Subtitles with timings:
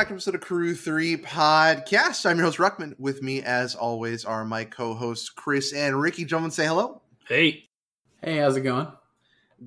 [0.00, 2.24] gentlemen, welcome back to episode of Crew 3 Podcast.
[2.24, 2.98] I'm your host, Ruckman.
[2.98, 6.24] With me, as always, are my co-hosts, Chris and Ricky.
[6.24, 7.02] Gentlemen, say hello.
[7.28, 7.68] Hey.
[8.22, 8.88] Hey, how's it going?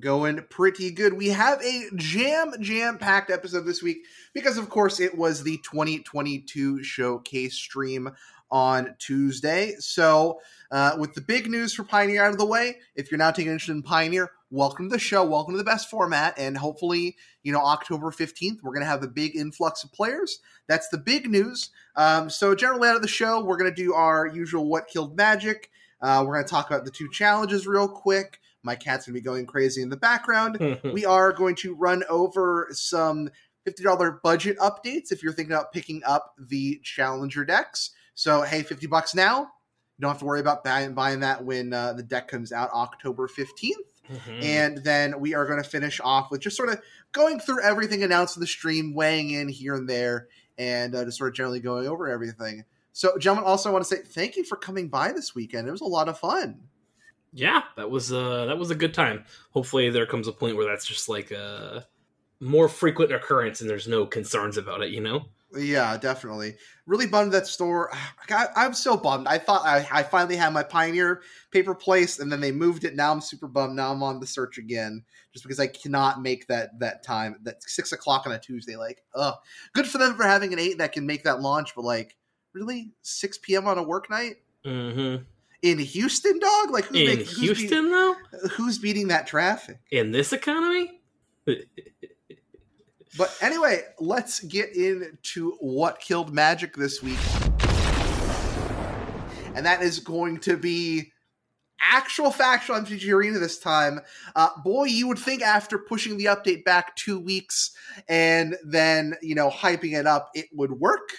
[0.00, 1.12] Going pretty good.
[1.12, 3.98] We have a jam, jam-packed episode this week
[4.32, 8.10] because, of course, it was the 2022 showcase stream
[8.50, 9.76] on Tuesday.
[9.78, 10.40] So,
[10.72, 13.52] uh, with the big news for Pioneer out of the way, if you're now taking
[13.52, 15.24] interest in Pioneer, welcome to the show.
[15.24, 16.38] Welcome to the best format.
[16.38, 20.38] And hopefully, you know, October 15th, we're going to have a big influx of players.
[20.68, 21.70] That's the big news.
[21.96, 25.16] Um, so, generally, out of the show, we're going to do our usual What Killed
[25.16, 25.70] Magic.
[26.00, 28.38] Uh, we're going to talk about the two challenges real quick.
[28.62, 30.58] My cat's going to be going crazy in the background.
[30.84, 33.28] we are going to run over some
[33.68, 37.90] $50 budget updates if you're thinking about picking up the Challenger decks.
[38.14, 39.40] So, hey, 50 bucks now.
[39.40, 42.70] You don't have to worry about buying, buying that when uh, the deck comes out
[42.70, 43.72] October 15th.
[44.12, 44.42] Mm-hmm.
[44.42, 46.80] And then we are going to finish off with just sort of
[47.12, 51.18] going through everything announced in the stream, weighing in here and there, and uh, just
[51.18, 52.64] sort of generally going over everything.
[52.92, 55.66] So, gentlemen, also I want to say thank you for coming by this weekend.
[55.66, 56.60] It was a lot of fun.
[57.32, 59.24] yeah, that was uh that was a good time.
[59.50, 61.86] Hopefully there comes a point where that's just like a
[62.40, 65.24] more frequent occurrence and there's no concerns about it, you know?
[65.56, 66.56] Yeah, definitely.
[66.86, 67.90] Really bummed that store.
[68.30, 69.26] I, I'm so bummed.
[69.28, 72.94] I thought I, I finally had my Pioneer paper placed, and then they moved it.
[72.96, 73.76] Now I'm super bummed.
[73.76, 75.02] Now I'm on the search again,
[75.32, 77.36] just because I cannot make that that time.
[77.42, 78.76] That six o'clock on a Tuesday.
[78.76, 79.34] Like, ugh.
[79.74, 82.16] Good for them for having an eight that can make that launch, but like,
[82.52, 83.66] really, six p.m.
[83.66, 84.36] on a work night
[84.66, 85.22] Mm-hmm.
[85.62, 86.70] in Houston, dog.
[86.70, 88.14] Like, who's In making- who's Houston though?
[88.52, 89.78] who's beating that traffic?
[89.90, 91.00] In this economy?
[93.16, 97.18] But anyway, let's get into what killed Magic this week.
[99.54, 101.12] And that is going to be
[101.80, 104.00] actual factual MTG Arena this time.
[104.34, 107.70] Uh, boy, you would think after pushing the update back two weeks
[108.08, 111.10] and then, you know, hyping it up, it would work.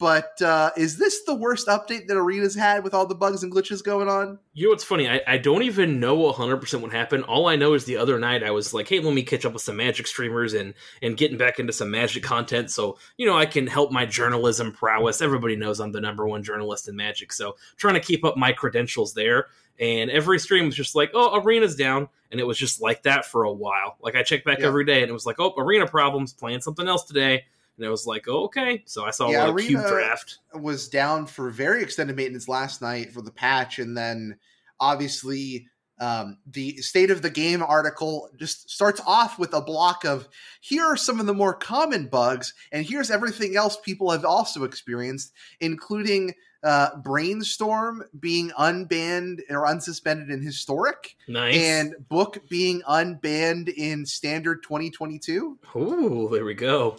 [0.00, 3.52] But uh, is this the worst update that Arena's had with all the bugs and
[3.52, 4.38] glitches going on?
[4.52, 5.08] You know what's funny?
[5.08, 7.24] I, I don't even know 100% what happened.
[7.24, 9.52] All I know is the other night I was like, hey, let me catch up
[9.52, 13.36] with some Magic streamers and, and getting back into some Magic content so, you know,
[13.36, 15.22] I can help my journalism prowess.
[15.22, 18.52] Everybody knows I'm the number one journalist in Magic, so trying to keep up my
[18.52, 19.46] credentials there.
[19.78, 22.08] And every stream was just like, oh, Arena's down.
[22.32, 23.96] And it was just like that for a while.
[24.00, 24.66] Like I checked back Yeah.
[24.66, 27.44] every day and it was like, oh, Arena problems, playing something else today.
[27.78, 28.82] And it was like, oh, okay.
[28.86, 30.38] So I saw Yeah, a lot of cube draft.
[30.54, 34.36] was down for very extended maintenance last night for the patch, and then
[34.80, 35.68] obviously
[36.00, 40.28] um, the state of the game article just starts off with a block of
[40.60, 44.62] here are some of the more common bugs, and here's everything else people have also
[44.64, 46.34] experienced, including
[46.64, 51.56] uh, Brainstorm being unbanned or unsuspended in historic, Nice.
[51.56, 55.58] and Book being unbanned in standard 2022.
[55.76, 56.98] Ooh, there we go.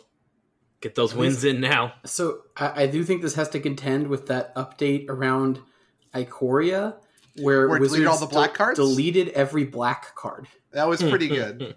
[0.82, 1.94] Get those At wins in now.
[2.06, 5.60] So I, I do think this has to contend with that update around
[6.14, 6.96] Ikoria,
[7.42, 8.80] where, Where it deleted Wizards all the black de- cards?
[8.80, 10.48] deleted every black card.
[10.72, 11.76] That was pretty good.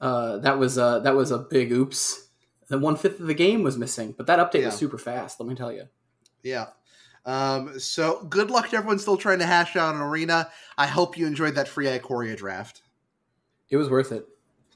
[0.00, 2.28] Uh, that was uh, that was a big oops.
[2.70, 4.66] And one fifth of the game was missing, but that update Yeah.
[4.66, 5.38] was super fast.
[5.40, 5.84] Let me tell you.
[6.42, 6.66] Yeah.
[7.24, 10.50] Um, so good luck to everyone still trying to hash out an arena.
[10.76, 12.82] I hope you enjoyed that free Ikoria draft.
[13.70, 14.26] It was worth it.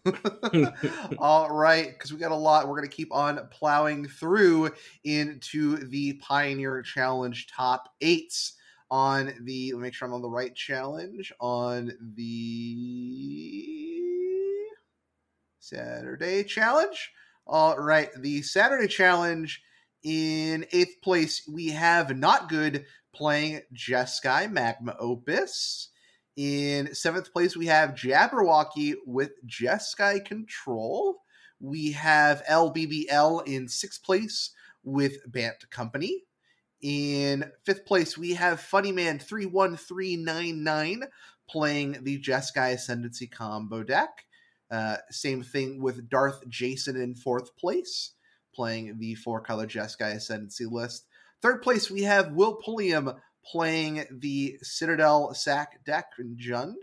[1.18, 2.68] All right, because we got a lot.
[2.68, 4.70] We're going to keep on plowing through
[5.04, 8.54] into the Pioneer Challenge top eights
[8.90, 9.72] on the.
[9.72, 13.86] Let me make sure I'm on the right challenge on the
[15.58, 17.12] Saturday challenge.
[17.46, 19.62] All right, the Saturday challenge
[20.02, 22.84] in eighth place we have not good
[23.14, 25.88] playing Jeskai Magma Opus.
[26.36, 31.22] In seventh place, we have Jabberwocky with Jeskai Control.
[31.60, 34.50] We have LBBL in sixth place
[34.84, 36.24] with Bant Company.
[36.83, 41.04] In fifth place, we have Funnyman 31399
[41.48, 44.27] playing the Jeskai Ascendancy combo deck.
[44.71, 48.12] Uh, same thing with Darth Jason in fourth place,
[48.54, 51.06] playing the four color Jeskai Ascendancy list.
[51.41, 53.12] Third place, we have Will Pulliam
[53.51, 56.75] playing the Citadel Sack deck in Jund.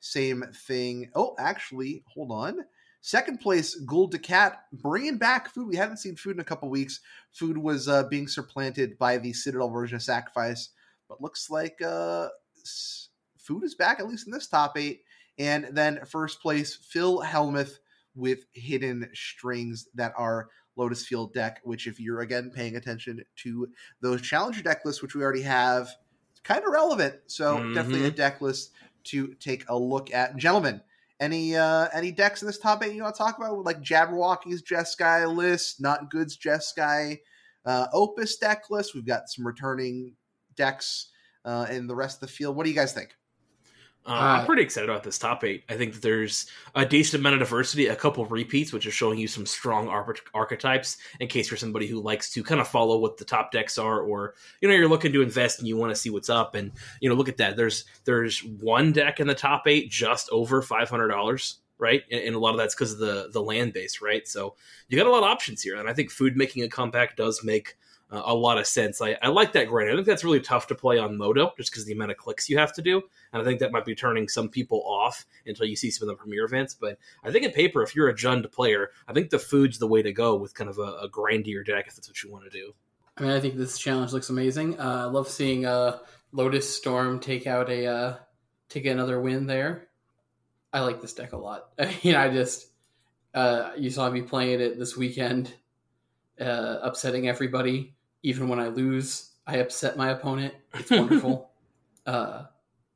[0.00, 1.10] Same thing.
[1.14, 2.60] Oh, actually, hold on.
[3.00, 5.66] Second place, Gould to Cat bringing back food.
[5.66, 7.00] We haven't seen food in a couple weeks.
[7.32, 10.70] Food was uh, being supplanted by the Citadel version of Sacrifice,
[11.08, 12.28] but looks like uh,
[13.38, 15.02] food is back at least in this top eight.
[15.38, 17.78] And then first place, Phil Helmuth
[18.14, 23.68] with hidden strings that are Lotus Field deck, which if you're again paying attention to
[24.00, 25.88] those challenger deck lists, which we already have,
[26.44, 27.16] kind of relevant.
[27.26, 27.74] So Mhm.
[27.74, 28.72] definitely a deck list
[29.04, 30.36] to take a look at.
[30.36, 30.80] Gentlemen,
[31.20, 33.64] Any uh any decks in this top eight you want to talk about?
[33.64, 37.20] Like Jabberwocky's Jeskai list, Not Good's Jeskai
[37.64, 38.92] uh, Opus deck list.
[38.92, 40.16] We've got some returning
[40.56, 41.10] decks
[41.44, 42.56] uh, in the rest of the field.
[42.56, 43.14] What do you guys think?
[44.04, 45.62] Uh, I'm pretty excited about this top eight.
[45.68, 48.92] I think that there's a decent amount of diversity, a couple of repeats, which is
[48.92, 52.66] showing you some strong arch- archetypes in case you're somebody who likes to kind of
[52.66, 55.76] follow what the top decks are, or you know you're looking to invest and you
[55.76, 56.56] want to see what's up.
[56.56, 57.56] And you know, look at that.
[57.56, 62.02] There's there's one deck in the top eight just over five hundred dollars, right?
[62.10, 64.26] And, and, a lot of that's because of the the land base, right?
[64.26, 64.56] So
[64.88, 67.44] you got a lot of options here, and I think food making a comeback does
[67.44, 67.76] make
[68.12, 69.00] uh, a lot of sense.
[69.00, 69.90] I, I like that grind.
[69.90, 72.50] I think that's really tough to play on Moto just because the amount of clicks
[72.50, 73.02] you have to do.
[73.32, 76.14] And I think that might be turning some people off until you see some of
[76.14, 76.74] the premier events.
[76.74, 79.86] But I think in paper, if you're a Jund player, I think the food's the
[79.86, 82.44] way to go with kind of a, a grindier deck if that's what you want
[82.44, 82.74] to do.
[83.16, 84.78] I mean, I think this challenge looks amazing.
[84.78, 85.98] Uh, I love seeing uh,
[86.32, 88.16] Lotus Storm take out a uh,
[88.68, 89.88] take another win there.
[90.72, 91.68] I like this deck a lot.
[91.78, 92.68] I mean, I just
[93.34, 95.54] uh, you saw me playing it this weekend,
[96.40, 100.54] uh, upsetting everybody even when I lose, I upset my opponent.
[100.74, 101.50] It's wonderful.
[102.06, 102.44] uh,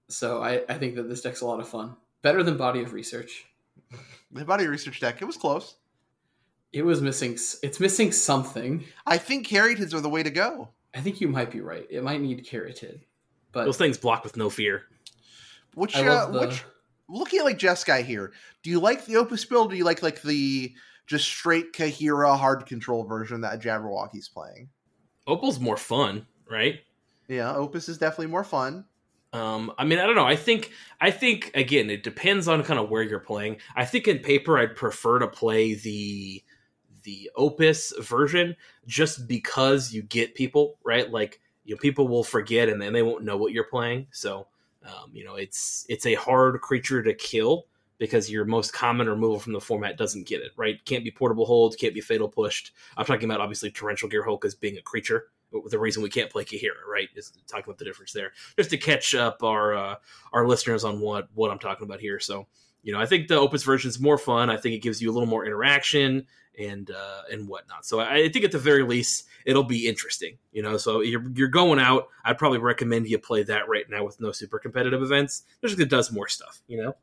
[0.08, 1.96] so I, I think that this deck's a lot of fun.
[2.23, 3.46] Better than Body of Research.
[4.32, 5.76] The Body of Research deck, it was close.
[6.73, 7.32] It was missing.
[7.62, 8.84] It's missing something.
[9.06, 10.69] I think Caryatids are the way to go.
[10.94, 11.87] I think you might be right.
[11.90, 13.00] It might need Caryatid,
[13.52, 14.84] but those things block with no fear.
[15.75, 16.40] Which, uh, the...
[16.40, 16.64] which,
[17.08, 18.32] looking at like Jeskai here,
[18.62, 19.69] do you like the Opus build?
[19.69, 20.75] Or do you like like the
[21.06, 24.70] just straight Kaheera hard control version that Jabberwocky's playing?
[25.26, 26.81] Opal's more fun, right?
[27.28, 28.84] Yeah, Opus is definitely more fun.
[29.32, 30.26] Um, I mean, I don't know.
[30.26, 30.70] I think,
[31.00, 33.58] I think again, it depends on kind of where you're playing.
[33.75, 36.43] I think in paper, I'd prefer to play the
[37.02, 38.56] the Opus version
[38.87, 41.11] just because you get people right.
[41.11, 44.06] Like you know, people will forget and then they won't know what you're playing.
[44.12, 44.46] So,
[44.84, 47.67] um, you know, it's it's a hard creature to kill
[47.98, 50.84] because your most common removal from the format doesn't get it, right?
[50.84, 52.72] Can't be portable hole, can't be fatal pushed.
[52.96, 55.28] I'm talking about obviously torrential Gearhulk as being a creature.
[55.70, 58.32] The reason we can't play Kaheera, right, is talking about the difference there.
[58.56, 59.94] Just to catch up our uh,
[60.32, 62.19] our listeners on what what I'm talking about here.
[62.19, 62.46] So,
[62.82, 64.50] you know, I think the Opus version is more fun.
[64.50, 66.26] I think it gives you a little more interaction
[66.58, 67.87] and uh, and whatnot.
[67.87, 70.37] So I think at the very least it'll be interesting.
[70.52, 72.08] You know, so you're you're going out.
[72.25, 75.44] I'd probably recommend you play that right now with no super competitive events.
[75.60, 76.60] There's just it does more stuff.
[76.66, 76.96] You know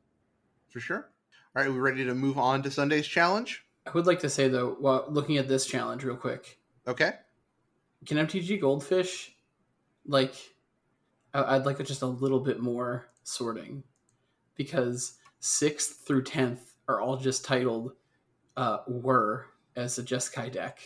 [0.74, 1.10] for sure.
[1.56, 3.64] All right, we ready to move on to Sunday's challenge?
[3.86, 6.58] I would like to say though, while looking at this challenge real quick.
[6.88, 7.12] Okay.
[8.08, 9.36] Can MTG Goldfish,
[10.06, 10.34] like,
[11.34, 13.84] I'd like just a little bit more sorting,
[14.56, 17.94] because sixth through tenth are all just titled
[18.58, 20.80] uh, "were" as a Jeskai deck.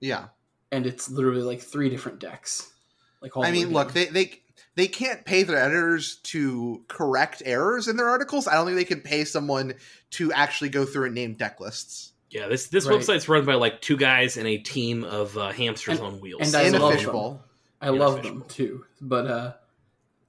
[0.00, 0.28] Yeah.
[0.72, 2.72] And it's literally like three different decks.
[3.20, 4.40] Like all I mean, look, they they
[4.76, 8.48] they can't pay their editors to correct errors in their articles.
[8.48, 9.74] I don't think they can pay someone
[10.10, 12.12] to actually go through and name deck lists.
[12.30, 12.98] Yeah, this this right.
[12.98, 16.52] website's run by like two guys and a team of uh, hamsters and, on wheels.
[16.52, 17.38] And I love them.
[17.80, 19.52] I love them too, but uh,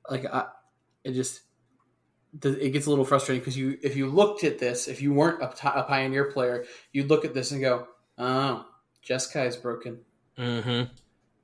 [0.09, 0.47] like I,
[1.03, 1.41] it just
[2.43, 5.41] it gets a little frustrating because you if you looked at this, if you weren't
[5.41, 5.49] a,
[5.79, 7.87] a pioneer player, you'd look at this and go,
[8.19, 8.65] "Oh,
[9.07, 10.01] Jeskai is broken."
[10.37, 10.91] Mm-hmm.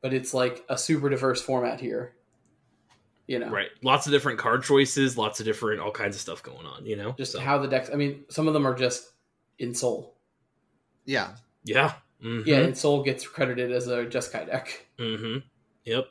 [0.01, 2.13] But it's like a super diverse format here
[3.31, 3.50] you know?
[3.50, 3.69] Right.
[3.81, 6.97] Lots of different card choices lots of different all kinds of stuff going on you
[6.97, 7.13] know?
[7.17, 7.39] Just so.
[7.39, 9.09] how the decks i mean some of them are just
[9.59, 10.11] Ensoul
[11.05, 11.29] yeah.
[11.63, 11.93] Yeah.
[12.23, 12.47] Mm-hmm.
[12.47, 14.85] yeah Ensoul gets credited as a Jeskai deck.
[15.00, 15.39] Mm-hmm.
[15.85, 16.05] Yep.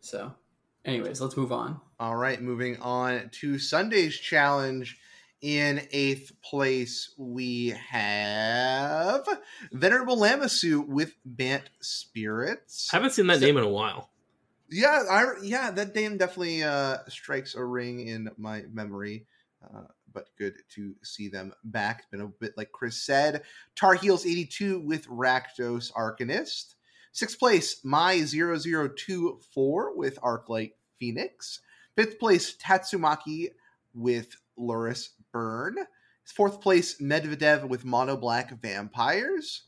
[0.00, 0.32] So
[0.84, 1.80] anyways let's move on.
[1.98, 4.98] All right moving on to sunday's challenge.
[5.42, 9.26] In eighth place, we have
[9.72, 12.90] Venerable Lamassu with Bant Spirits.
[12.92, 14.10] I haven't seen that so, name in a while.
[14.70, 19.26] Yeah, I yeah, that name definitely uh, strikes a ring in my memory.
[19.62, 22.00] Uh, but good to see them back.
[22.00, 23.42] It's been a bit like Chris said.
[23.76, 26.74] Tar Heels 82 with Rakdos Arcanist.
[27.12, 31.60] Sixth place, My 0024 with Arclight Phoenix.
[31.96, 33.48] Fifth place, Tatsumaki
[33.94, 35.76] with Lurrus Burn.
[36.24, 39.64] Fourth place, Medvedev with Mono Black Vampires.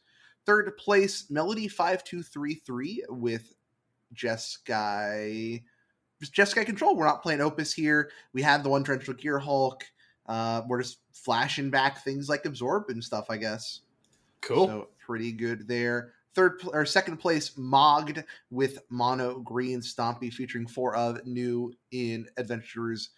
[0.46, 3.52] Third place, Melody 5233 with
[4.14, 5.62] Jeskai,
[6.22, 6.96] Jeskai control.
[6.96, 8.10] We're not playing Opus here.
[8.32, 9.82] We had the one Torrential Gearhulk.
[10.26, 13.80] Uh, we're just flashing back things like Absorb and stuff, I guess.
[14.40, 14.66] Cool.
[14.66, 16.12] So pretty good there.
[16.34, 23.10] Third or second place, Mogged with Mono Green Stompy, featuring four of new in Adventures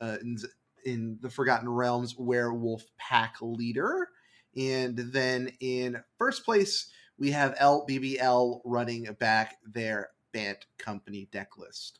[0.00, 0.38] uh, in,
[0.84, 4.08] in the Forgotten Realms Werewolf Pack Leader.
[4.56, 11.98] And then in first place, we have LBBL running back their Bant Company deck list.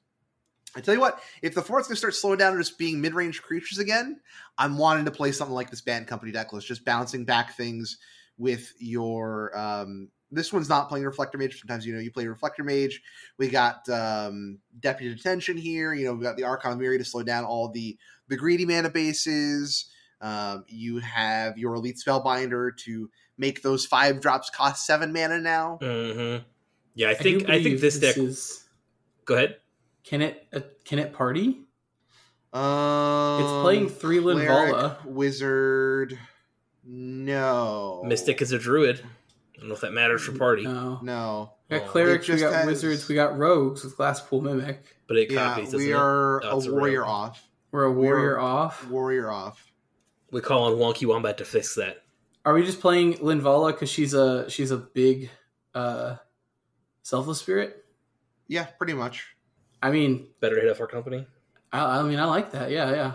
[0.76, 3.42] I tell you what, if the fort's gonna start slowing down and just being mid-range
[3.42, 4.20] creatures again,
[4.56, 7.98] I'm wanting to play something like this Bant company deck list, just bouncing back things
[8.38, 11.58] with your um this one's not playing reflector mage.
[11.58, 13.02] Sometimes you know you play reflector mage.
[13.36, 15.92] We got um deputy detention here.
[15.92, 18.90] You know we got the Archon Emeria to slow down all the the greedy mana
[18.90, 19.86] bases.
[20.20, 25.78] Um, you have your elite spellbinder to make those five drops cost seven mana now.
[25.80, 26.44] Mm-hmm.
[26.94, 28.16] Yeah, I think I, think believe this deck.
[28.18, 28.64] is.
[29.24, 29.56] Go ahead.
[30.04, 31.62] Can it uh, can it party?
[32.52, 35.04] Um, It's playing three Linvala.
[35.04, 36.18] wizard.
[36.84, 39.00] No, Mystic is a druid.
[39.00, 40.98] I don't know if that matters for party, No.
[41.02, 44.82] No, We got clerics, we just got has- wizards, we got rogues with Glasspool Mimic.
[45.06, 45.66] but it copies.
[45.70, 47.08] doesn't we are Oh, a it's a warrior rogue.
[47.10, 47.48] off.
[47.70, 48.86] We're a We are- warrior off.
[48.88, 49.70] Warrior off.
[50.32, 51.98] We call on Wonky Wombat to fix that.
[52.44, 55.30] Are we just playing Linvala because she's a she's a big
[55.74, 56.16] uh
[57.10, 57.84] selfless spirit?
[58.46, 59.26] Yeah, pretty much.
[59.82, 61.26] I mean, Better to hit up our company.
[61.72, 62.70] I, I mean, I like that.
[62.70, 63.12] Yeah, yeah.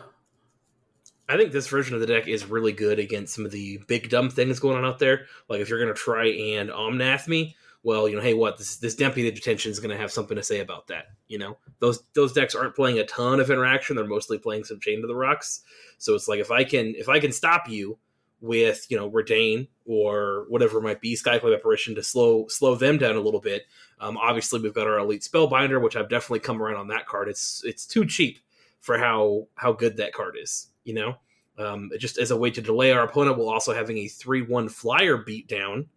[1.27, 4.09] I think this version of the deck is really good against some of the big
[4.09, 5.25] dumb things going on out there.
[5.49, 8.77] Like if you're going to try and omnath me, well, you know, hey, what this
[8.77, 11.05] this Deputy Detention is going to have something to say about that.
[11.27, 14.79] You know, those those decks aren't playing a ton of interaction; they're mostly playing some
[14.79, 15.61] Chain to the Rocks.
[15.99, 17.97] So it's like if I can if I can stop you
[18.41, 22.97] with you know Reidane or whatever it might be, Skyclave Apparition to slow slow them
[22.97, 23.63] down a little bit.
[23.99, 27.29] Um, obviously, we've got our Elite Spellbinder, which I've definitely come around on that card.
[27.29, 28.39] It's it's too cheap
[28.79, 30.67] for how how good that card is.
[30.83, 31.15] You know,
[31.57, 34.69] um, just as a way to delay our opponent while also having a three one
[34.69, 35.87] flyer beat down.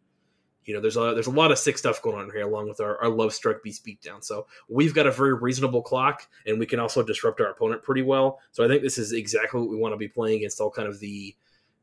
[0.65, 2.81] You know, there's a there's a lot of sick stuff going on here, along with
[2.81, 4.23] our, our love struck beast beatdown.
[4.23, 8.03] So we've got a very reasonable clock, and we can also disrupt our opponent pretty
[8.03, 8.39] well.
[8.53, 10.87] So I think this is exactly what we want to be playing against all kind
[10.87, 11.35] of the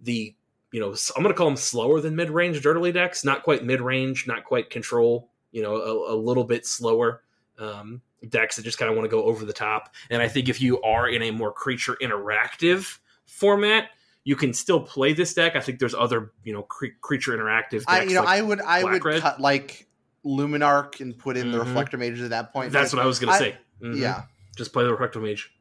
[0.02, 0.36] the
[0.72, 3.64] you know I'm going to call them slower than mid range dirtily decks, not quite
[3.64, 5.30] mid range, not quite control.
[5.52, 7.22] You know, a, a little bit slower
[7.60, 9.94] um, decks that just kind of want to go over the top.
[10.10, 13.90] And I think if you are in a more creature interactive format,
[14.26, 15.56] you can still play this deck.
[15.56, 17.86] I think there's other you know cre- creature interactive decks.
[17.88, 19.22] I you know like- I would I would Black-Red?
[19.22, 19.88] cut like
[20.26, 21.66] Luminarch and put in the Mhm.
[21.68, 22.72] reflector Mage at that point.
[22.74, 23.58] that's what I was going to I- say.
[23.82, 23.98] Mhm.
[24.00, 24.24] Yeah.
[24.58, 25.52] just play the Reflector mage.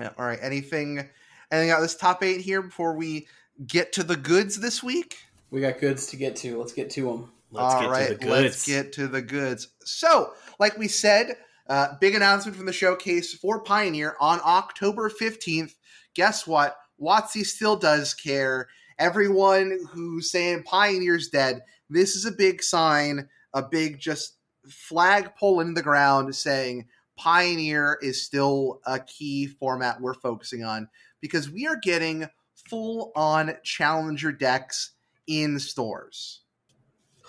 [0.00, 0.10] Yeah.
[0.18, 0.38] All right.
[0.42, 1.08] Anything
[1.50, 3.28] anything out of this top eight here before we
[3.66, 5.18] get to the goods this week?
[5.50, 6.58] We got goods to get to.
[6.58, 7.30] Let's get to them.
[7.50, 8.30] Let's All get right, to the goods.
[8.30, 9.68] Let's get to the goods.
[9.84, 11.36] So, like we said,
[11.68, 15.74] uh, big announcement from the showcase for Pioneer on October 15th.
[16.14, 16.76] Guess what?
[17.00, 18.68] WotC still does care.
[18.98, 24.36] Everyone who's saying Pioneer's dead, this is a big sign, a big just
[24.68, 26.86] flagpole in the ground saying
[27.16, 30.88] Pioneer is still a key format we're focusing on
[31.20, 32.28] because we are getting
[32.68, 34.92] full on challenger decks
[35.26, 36.40] in stores.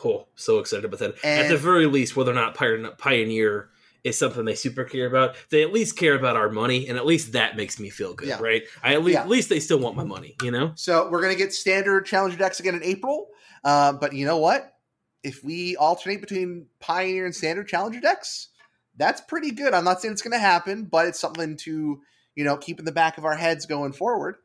[0.05, 1.25] Oh, so excited about that.
[1.25, 3.69] At the very least, whether or not Pioneer- Pioneer
[4.05, 7.05] is something they super care about, they at least care about our money, and at
[7.05, 8.39] least that makes me feel good, Yeah.
[8.39, 8.63] right?
[8.81, 9.23] I at least, Yeah.
[9.23, 10.71] at least they still want my money, you know?
[10.75, 13.27] So we're gonna get standard challenger decks again in April.
[13.65, 14.73] Uh, but you know what?
[15.21, 18.47] If we alternate between Pioneer and standard challenger decks,
[18.95, 19.73] that's pretty good.
[19.73, 22.01] I'm not saying it's gonna happen, but it's something to
[22.35, 24.37] you know keep in the back of our heads going forward.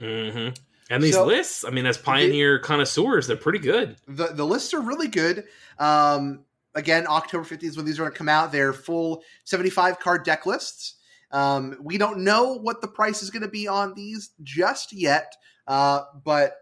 [0.00, 0.48] Hmm
[0.90, 3.96] And these So- lists, I mean, as Pioneer connoisseurs, they're pretty good.
[4.08, 5.44] The the lists are really good.
[5.78, 8.50] Um, again, October 15th is when these are gonna come out.
[8.52, 10.94] They're full 75 card deck lists.
[11.32, 15.32] Um, we don't know what the price is going to be on these just yet,
[15.68, 16.56] uh, but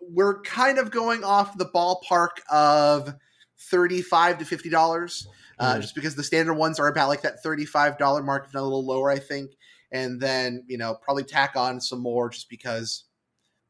[0.00, 3.14] we're kind of going off the ballpark of
[3.70, 5.28] thirty-five to fifty dollars,
[5.60, 5.82] uh, Mhm.
[5.82, 8.64] just because the standard ones are about like that thirty-five dollar mark, if not a
[8.64, 9.52] little lower, I think.
[9.92, 13.04] And then you know probably tack on some more just because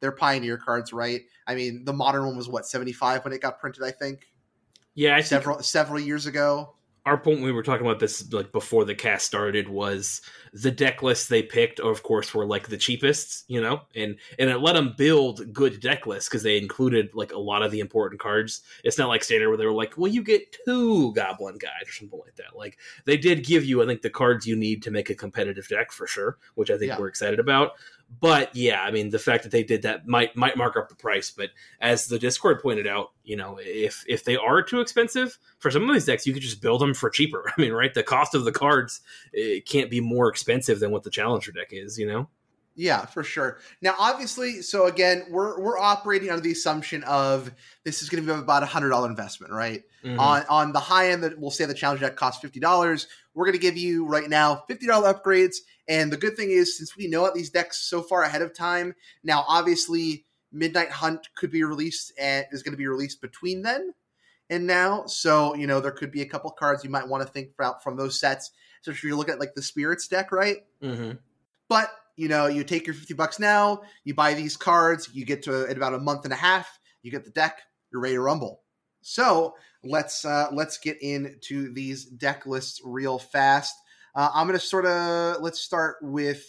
[0.01, 1.23] they're pioneer cards, right?
[1.47, 4.27] I mean, the modern one was what seventy-five when it got printed, I think,
[4.95, 6.76] Yeah, I think several several years ago.
[7.07, 10.21] Our point we were talking about this like before the cast started was
[10.53, 13.81] the deck lists they picked of course were like the cheapest you know?
[13.95, 17.63] And and it let them build good deck lists because they included like a lot
[17.63, 18.63] of the important cards.
[18.85, 21.93] It's not like standard where they were like well you get two goblin guys or
[21.93, 22.57] something like that.
[22.57, 25.69] Like they did give you i think the cards you need to make a competitive
[25.69, 26.99] deck for sure which i think Yeah.
[26.99, 27.73] we're excited about
[28.21, 30.95] but yeah i mean the fact that they did that might might mark up the
[30.95, 31.31] price.
[31.31, 35.71] But as the discord pointed out you know if if they are too expensive for
[35.71, 37.51] some of these decks you could just build them for cheaper.
[37.57, 39.01] I mean right the cost of the cards
[39.33, 42.29] it can't be more expensive than what the challenger deck is you know
[42.79, 43.59] Yeah, for sure.
[43.81, 47.51] Now, obviously, so again, we're we're operating under the assumption of
[47.85, 49.83] this is going to be about a hundred dollar investment, right?
[50.05, 50.19] Mhm.
[50.21, 53.09] On on the high end, that we'll say the challenge deck costs fifty dollars.
[53.35, 55.57] We're going to give you right now fifty dollar upgrades.
[55.89, 58.53] And the good thing is, since we know about these decks so far ahead of
[58.55, 63.63] time, now obviously Midnight Hunt could be released and is going to be released between
[63.63, 63.95] then
[64.51, 65.07] and now.
[65.07, 67.83] So you know there could be a couple cards you might want to think about
[67.83, 68.51] from those sets,
[68.83, 70.59] So if you look at like the spirits deck, right?
[70.83, 71.13] hmm
[71.69, 75.43] But you know, you take your fifty bucks now, you buy these cards, you get
[75.45, 77.61] to in about a month and a half, you get the deck,
[77.93, 78.63] you're ready to rumble.
[79.03, 79.55] So
[79.85, 83.75] let's uh, let's get into these deck lists real fast.
[84.15, 86.43] Uh, I'm gonna sort of let's start with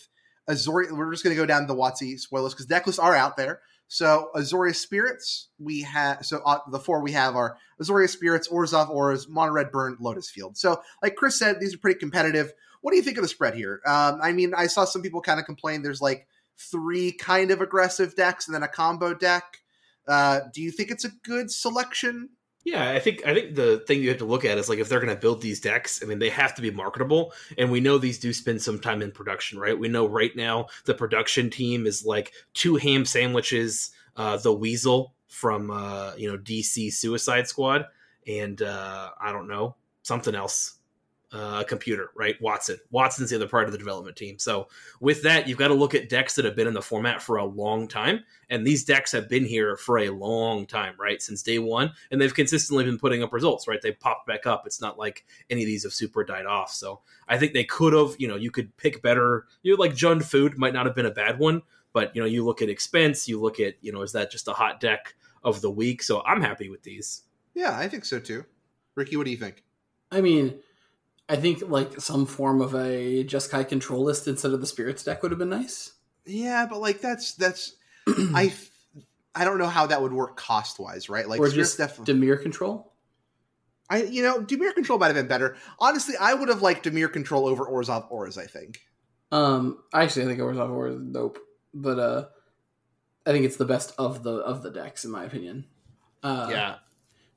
[0.50, 0.92] Azori.
[0.92, 3.62] We're just gonna go down the WotC spoilers because deck lists are out there.
[3.90, 8.90] So Azorius Spirits, we have so uh, the four we have are Azorius Spirits, Orzhov
[8.90, 10.58] Auras, Mono Red Burn, Lotus Field.
[10.58, 12.52] So like Chris said, these are pretty competitive.
[12.88, 13.82] What do you think of the spread here?
[13.86, 15.82] Um, I mean, I saw some people kind of complain.
[15.82, 16.26] There's like
[16.58, 19.58] three kind of aggressive decks and then a combo deck.
[20.08, 22.30] Uh, do you think it's a good selection?
[22.64, 24.88] Yeah, I think I think the thing you have to look at is like if
[24.88, 27.82] they're going to build these decks, I mean they have to be marketable, and we
[27.82, 29.78] know these do spend some time in production, right?
[29.78, 35.14] We know right now the production team is like two ham sandwiches, uh, the Weasel
[35.28, 37.86] from uh, you know DC Suicide Squad,
[38.26, 40.77] and uh, I don't know something else,
[41.34, 42.42] uh, a computer, right?
[42.42, 42.78] Watson.
[42.90, 44.40] Watson's the other part of the development team.
[44.40, 44.70] So
[45.02, 47.38] with that, you've got to look at decks that have been in the format for
[47.38, 51.22] a long time, and these decks have been here for a long time, right?
[51.22, 53.82] Since day one, and they've consistently been putting up results, right?
[53.82, 54.64] They popped back up.
[54.66, 56.72] It's not like any of these have super died off.
[56.72, 59.48] So I think they could have, you know, you could pick better.
[59.64, 62.28] You know, like Jund Food might not have been a bad one, but you know,
[62.28, 65.16] you look at expense, you look at, you know, is that just a hot deck
[65.44, 66.02] of the week?
[66.04, 67.24] So I'm happy with these.
[67.54, 68.46] Yeah, I think so too.
[68.96, 69.64] Ricky, what do you think?
[70.12, 70.60] I mean,
[71.30, 75.22] I think like some form of a Jeskai control list instead of the spirits deck
[75.22, 75.94] would have been nice.
[76.26, 77.76] Yeah, but like that's that's
[78.08, 78.54] I
[79.36, 81.28] I don't know how that would work cost wise, right?
[81.28, 82.94] Like or Spirits just def- Dimir control.
[83.90, 85.56] I you know Dimir Control might have been better.
[85.80, 88.38] Honestly, I would have liked Dimir Control over Orzhov Auras.
[88.38, 88.82] I think.
[89.32, 91.40] Um, actually, I think Orzhov War is dope,
[91.74, 92.26] but uh,
[93.26, 95.66] I think it's the best of the of the decks in my opinion.
[96.24, 96.76] Uh, yeah.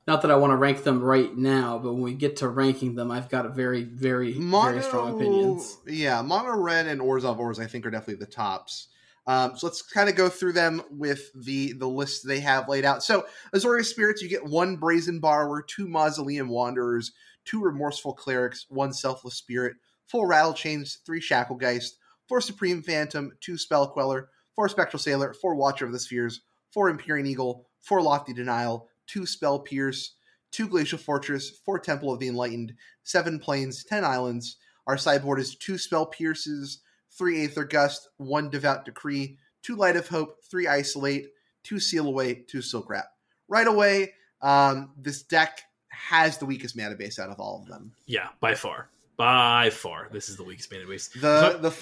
[0.07, 2.95] Not that I want to rank them right now, but when we get to ranking
[2.95, 5.77] them, I've got a very, very, very strong opinions.
[5.85, 8.87] Yeah, Mono Red and Orzhov Auras, I think, are definitely the tops.
[9.27, 12.85] Um, so let's kind of go through them with the the list they have laid
[12.85, 13.03] out.
[13.03, 17.11] So Azorius Spirits, you get one Brazen Borrower, two Mausoleum Wanderers,
[17.45, 19.75] two Remorseful Clerics, one Selfless Spirit,
[20.07, 21.91] four Rattle Chains, three Shacklegeist,
[22.27, 26.89] four Supreme Phantom, two Spell Queller, four Spectral Sailor, four Watcher of the Spheres, four
[26.89, 30.13] Empyrean Eagle, four Lofty Denial, two Spell Pierce,
[30.51, 34.57] two Glacial Fortress, four Temple of the Enlightened, seven Plains, ten Islands.
[34.87, 36.79] Our sideboard is two Spell Pierces,
[37.11, 41.27] three Aether Gust, one Devout Decree, two Light of Hope, three Isolate,
[41.63, 43.05] two Seal Away, two Silk Wrap.
[43.47, 47.91] Right away, um, this deck has the weakest mana base out of all of them.
[48.05, 48.87] Yeah, by far.
[49.17, 50.07] By far.
[50.11, 51.09] This is the weakest mana base.
[51.09, 51.75] The the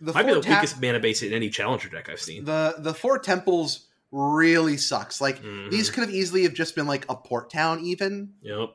[0.00, 2.44] the Might be the tap- weakest mana base in any challenger deck I've seen.
[2.44, 5.20] the the four temples really sucks.
[5.20, 5.70] Like Mhm.
[5.70, 8.34] these could have easily have just been like a port town even.
[8.42, 8.70] Yep.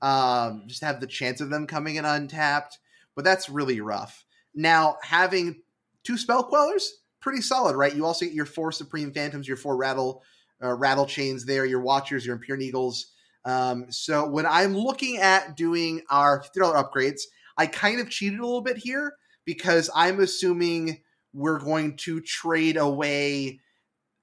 [0.00, 2.78] um, just have the chance of them coming in untapped.
[3.16, 4.24] But that's really rough.
[4.54, 5.62] Now, having
[6.04, 7.92] two spell quellers, pretty solid, right?
[7.94, 10.22] You also get your four supreme phantoms, your four rattle
[10.62, 13.12] uh, rattle chains there, your watchers, your impure eagles.
[13.44, 17.22] Um, so when I'm looking at doing our fifty dollar upgrades,
[17.56, 21.00] I kind of cheated a little bit here because I'm assuming
[21.32, 23.58] we're going to trade away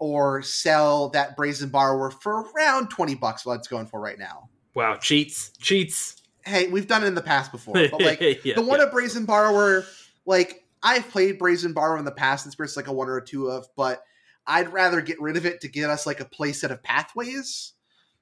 [0.05, 4.49] or sell that brazen borrower for around 20 bucks what it's going for right now
[4.73, 5.51] Wow, cheats.
[5.59, 6.21] Cheats.
[6.45, 8.87] hey, we've done it in the past before, but like Yeah, the one yeah.
[8.87, 9.85] at Brazen Borrower,
[10.25, 13.25] like I've played Brazen Borrower in the past, and Spirit's like a one or a
[13.25, 14.03] two of, but
[14.45, 17.71] I'd rather get rid of it to get us like a play set of pathways.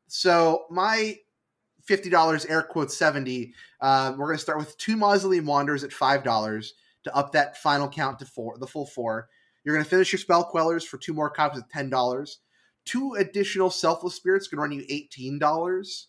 [0.07, 1.17] So my
[1.83, 3.53] fifty dollars, air quotes seventy.
[3.81, 7.57] Uh, we're going to start with two Mausoleum Wanderers at five dollars to up that
[7.57, 9.27] final count to four, the full four.
[9.63, 12.39] You're going to finish your Spell Quellers for two more copies at ten dollars.
[12.86, 16.08] Two additional Selfless Spirits can run you eighteen dollars.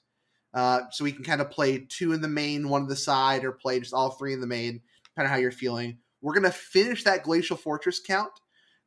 [0.52, 3.44] Uh, so we can kind of play two in the main, one in the side,
[3.44, 5.98] or play just all three in the main, depending on how you're feeling.
[6.22, 8.30] We're to finish that Glacial Fortress count.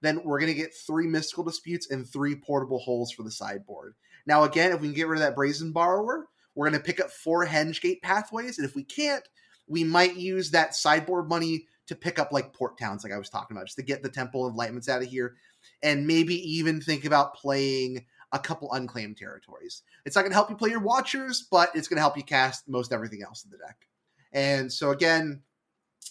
[0.02, 3.96] Then we're to get three Mystical Disputes and three Portable Holes for the sideboard.
[4.26, 7.12] Now, again, if we can get rid of that Brazen Borrower, we're to pick up
[7.12, 8.58] four Hengegate pathways.
[8.58, 9.28] And if we can't,
[9.68, 13.30] we might use that sideboard money to pick up like Port Towns, like I was
[13.30, 15.36] talking about, just to get the Temple of Enlightenments out of here.
[15.84, 19.84] And maybe even think about playing a couple unclaimed territories.
[20.06, 22.24] It's not going to help you play your Watchers, but it's going to help you
[22.24, 23.88] cast most everything else in the deck.
[24.34, 25.42] And so again,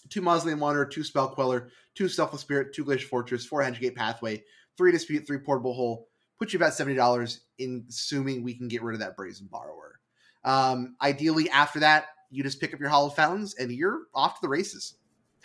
[0.09, 4.43] two Mausoleum Wanderer, two Spell Queller, two Selfless Spirit, two Glacial Fortress, four Hengegate Pathway,
[4.77, 6.09] three Dispute, three Portable Hole.
[6.39, 10.01] Put you about seventy dollars, in assuming we can get rid of that Brazen Borrower.
[10.45, 14.41] Um, ideally, after that, you just pick up your Hollow Fountains and you're off to
[14.43, 14.97] the races.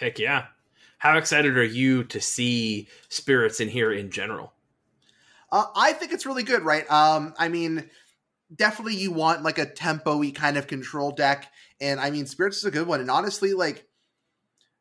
[0.01, 0.47] Heck yeah.
[0.97, 4.53] How excited are you to see spirits in here in general?
[5.51, 6.89] Uh, I think it's really good, right?
[6.91, 7.89] Um, I mean,
[8.55, 12.65] definitely you want like a tempo-y kind of control deck, and I mean, Spirits is
[12.65, 12.99] a good one.
[12.99, 13.87] And honestly, like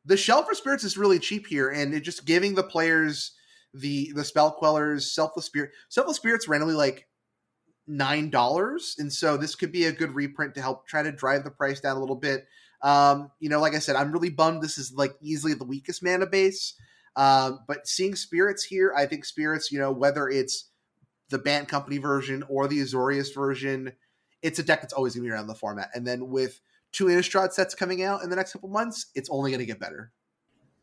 [0.05, 3.33] the shell for spirits is really cheap here, and it just giving the players
[3.75, 7.09] the the spell quellers, selfless spirit, selfless spirits randomly like
[7.87, 11.45] nine dollars, and so this could be a good reprint to help try to drive
[11.45, 12.47] the price down a little bit.
[12.83, 16.03] Um, you know, like I said, I'm really bummed this is like easily the weakest
[16.03, 16.75] mana base.
[17.17, 20.71] Um, but seeing spirits here, I think spirits, you know, whether it's
[21.29, 23.93] the Bant Company version or the Azorius version,
[24.43, 25.91] it's a deck that's always gonna be around the format.
[25.95, 26.61] And then with
[26.93, 30.13] two Innistrad sets coming out in the next couple months, it's only gonna get better.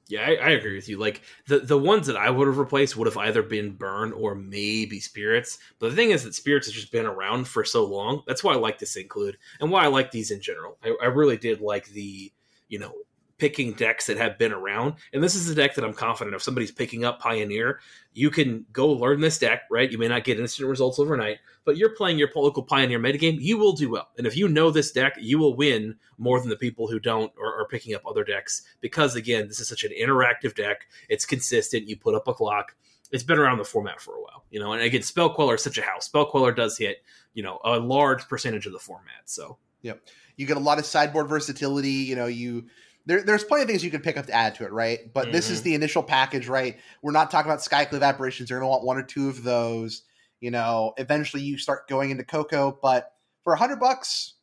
[0.10, 0.98] Yeah, I, I, agree with you.
[0.98, 4.36] Like the the ones that I would have replaced would have either been Burn or
[4.36, 5.60] maybe Spirits.
[5.80, 8.24] But the thing is that Spirits has just been around for so long.
[8.26, 10.78] That's why I like this include and why I like these in general.
[10.84, 12.32] I, I really did like the
[12.70, 12.94] you know
[13.38, 14.96] picking decks that have been around.
[15.14, 17.80] And this is a deck that I'm confident if somebody's picking up Pioneer,
[18.14, 19.92] you can go learn this deck, right?
[19.92, 23.58] You may not get instant results overnight, but you're playing your local Pioneer metagame, you
[23.58, 24.10] will do well.
[24.18, 27.32] And if you know this deck, you will win more than the people who don't
[27.38, 30.88] or are picking up other decks because, again, this is such an interactive deck.
[31.10, 31.88] It's consistent.
[31.88, 32.76] You put up a clock.
[33.12, 34.74] It's been around the format for a while, you know.
[34.74, 36.06] And again, Spell Queller is such a house.
[36.06, 39.22] Spell Queller does hit, you know, a large percentage of the format.
[39.26, 40.02] So, yep,
[40.36, 41.90] you get a lot of sideboard versatility.
[41.90, 42.66] You know, you
[43.08, 45.12] there, there's plenty of things you can pick up to add to it, right?
[45.14, 45.32] But mm-hmm.
[45.32, 45.70] this is mm-hmm.
[45.70, 46.78] the initial package, right?
[47.02, 48.50] We're not talking about Skyclave apparitions.
[48.50, 50.04] You're going to want one or two of those.
[50.42, 54.34] You know, eventually you start going into Coco, but for a hundred bucks,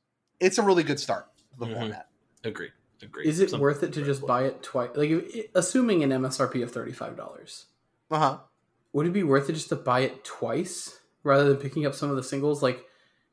[0.40, 1.26] it's a really good start
[1.58, 1.74] the mm-hmm.
[1.74, 2.08] format.
[2.42, 2.72] Agreed.
[3.02, 3.28] Agreed.
[3.28, 4.90] Is it Something worth it to just buy it twice?
[4.94, 7.66] Like, assuming an MSRP of thirty five dollars.
[8.10, 8.38] Uh huh.
[8.94, 12.10] Would it be worth it just to buy it twice rather than picking up some
[12.10, 12.62] of the singles?
[12.62, 12.84] Like,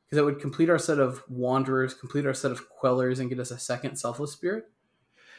[0.04, 3.38] because that would complete our set of Wanderers, complete our set of Quellers, and get
[3.38, 4.68] us a second Selfless Spirit.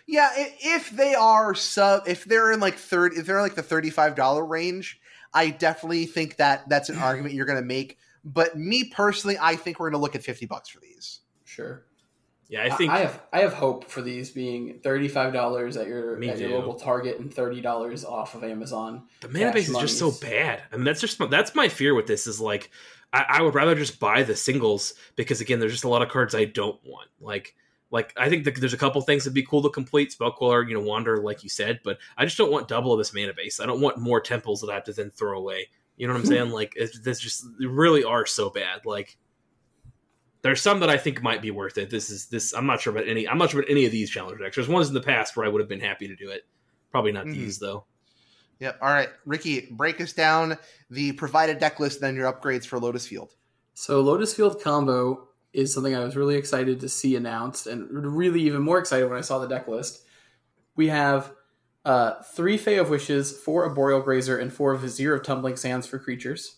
[0.05, 3.63] Yeah, if they are sub, if they're in like third, if they're in like the
[3.63, 4.99] thirty-five dollar range,
[5.33, 7.97] I definitely think that that's an argument you're going to make.
[8.25, 11.21] But me personally, I think we're going to look at fifty bucks for these.
[11.45, 11.85] Sure.
[12.49, 15.87] Yeah, I think I have I have hope for these being thirty five dollars at
[15.87, 19.03] your at your local Target and thirty dollars off of Amazon.
[19.21, 20.61] The mana base is just so bad.
[20.71, 22.69] I mean, that's just that's my fear with this is like
[23.13, 26.09] I, I, would rather just buy the singles because again, there's just a lot of
[26.09, 27.09] cards I don't want.
[27.19, 27.55] Like
[27.93, 30.73] like I think that there's a couple things that'd be cool to complete Spellqueller, you
[30.73, 33.59] know, Wander, like you said, but I just don't want double of this mana base.
[33.59, 35.69] I don't want more temples that I have to then throw away.
[35.95, 36.49] You know what I'm saying?
[36.49, 38.83] like it's, this just really are so bad.
[38.83, 39.15] Like
[40.41, 41.91] there's some that I think might be worth it.
[41.91, 42.51] This is this.
[42.53, 43.29] I'm not sure about any.
[43.29, 44.55] I'm not sure about any of these challenge decks.
[44.55, 46.47] There's ones in the past where I would have been happy to do it.
[46.89, 47.33] Probably not mm-hmm.
[47.33, 47.85] these though.
[48.59, 48.79] Yep.
[48.81, 50.57] All right, Ricky, break us down
[50.89, 53.35] the provided deck list, and then your upgrades for Lotus Field.
[53.75, 58.41] So Lotus Field combo is something I was really excited to see announced, and really
[58.41, 60.03] even more excited when I saw the deck list.
[60.75, 61.31] We have
[61.85, 65.99] uh, three Fae of Wishes, four Arboreal Grazer, and four Vizier of Tumbling Sands for
[65.99, 66.57] creatures.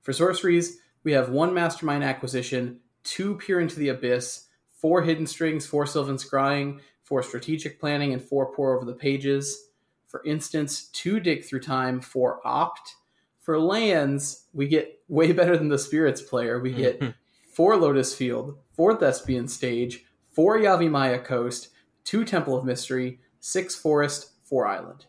[0.00, 5.66] For sorceries, we have one Mastermind Acquisition, two Peer into the Abyss, four Hidden Strings,
[5.66, 9.68] four Sylvan Scrying, four Strategic Planning, and four Pore Over the Pages.
[10.06, 12.96] For instance, two Dig Through Time, four Opt.
[13.40, 16.60] For lands, we get way better than the Spirits player.
[16.60, 17.02] We get
[17.50, 21.68] four Lotus Field, four Thespian Stage, four Yavimaya Coast,
[22.04, 25.06] two Temple of Mystery, six Forest, four Island.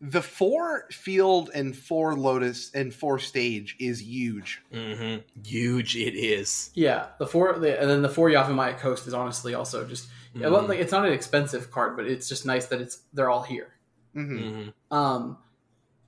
[0.00, 4.60] The four field and four Lotus and four stage is huge.
[4.72, 5.22] Mm-hmm.
[5.42, 6.70] Huge, it is.
[6.74, 10.68] Yeah, the four, the, and then the four Yavimaya Coast is honestly also just mm-hmm.
[10.68, 13.74] like it's not an expensive card, but it's just nice that it's they're all here.
[14.14, 14.38] Mm-hmm.
[14.38, 14.96] mm-hmm.
[14.96, 15.38] Um,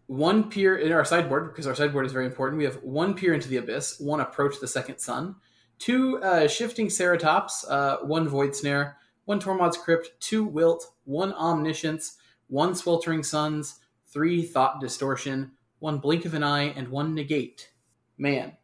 [0.07, 2.59] one peer in our sideboard because our sideboard is very important.
[2.59, 5.37] We have one peer into the abyss, one approach the second sun,
[5.79, 12.17] two uh, shifting ceratops, uh, one void snare, one Tormod's crypt, two wilt, one omniscience,
[12.49, 17.71] one sweltering suns, three thought distortion, one blink of an eye, and one negate.
[18.17, 18.57] Man,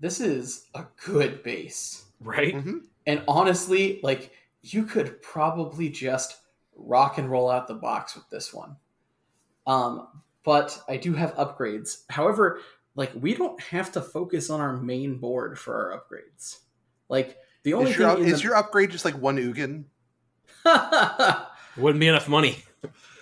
[0.00, 2.54] this is a good base, right?
[2.54, 2.78] Mm-hmm.
[3.06, 4.32] And honestly, like
[4.62, 6.36] you could probably just
[6.76, 8.76] rock and roll out the box with this one.
[9.66, 10.08] Um,
[10.44, 12.04] but I do have upgrades.
[12.08, 12.60] However,
[12.98, 16.58] like we don't have to focus on our main board for our upgrades.
[17.08, 18.48] Like the only is your, thing is the...
[18.48, 19.84] your upgrade just like one Ugin?
[21.76, 22.64] Wouldn't be enough money.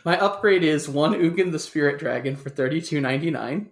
[0.02, 3.68] My upgrade is one Ugin the Spirit Dragon for thirty two ninety nine.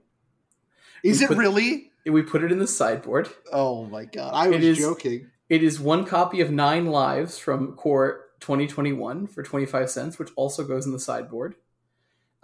[1.02, 1.90] Is we it put, really?
[2.04, 3.30] We put it in the sideboard.
[3.50, 4.32] Oh my god!
[4.34, 5.30] I was it is, joking.
[5.48, 10.64] It is one copy of Nine Lives from Core 2021 for 25 cents, which also
[10.64, 11.54] goes in the sideboard.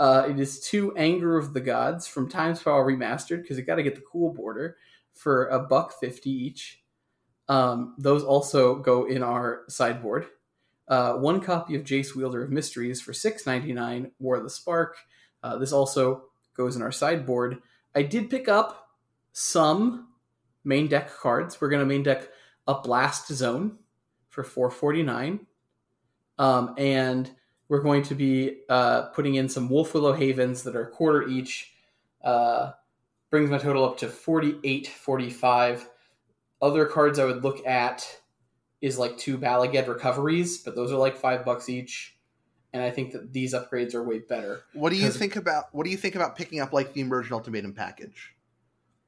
[0.01, 3.75] Uh, it is two Anger of the Gods from Time Spiral Remastered because you got
[3.75, 4.79] to get the cool border
[5.13, 6.83] for a buck fifty each.
[7.49, 10.27] Um, those also go in our sideboard.
[10.89, 14.13] Uh, one copy of Jace Wielder of Mysteries for six ninety nine.
[14.19, 14.97] War of the Spark.
[15.43, 16.25] Uh, this also
[16.57, 17.59] goes in our sideboard.
[17.95, 18.89] I did pick up
[19.33, 20.09] some
[20.65, 21.61] main deck cards.
[21.61, 22.29] We're going to main deck
[22.67, 23.79] a Blast Zone
[24.31, 25.47] for four forty nine,
[26.39, 27.31] um, and
[27.71, 31.27] we're going to be uh, putting in some Wolf Willow Havens that are a quarter
[31.27, 31.73] each.
[32.23, 32.73] Uh,
[33.31, 35.89] brings my total up to 48 45
[36.61, 38.07] other cards i would look at
[38.81, 42.17] is like two Bala Ged recoveries but those are like five bucks each
[42.73, 45.85] and i think that these upgrades are way better What do you think about what
[45.85, 48.35] do you think about picking up like the Emergent Ultimatum package?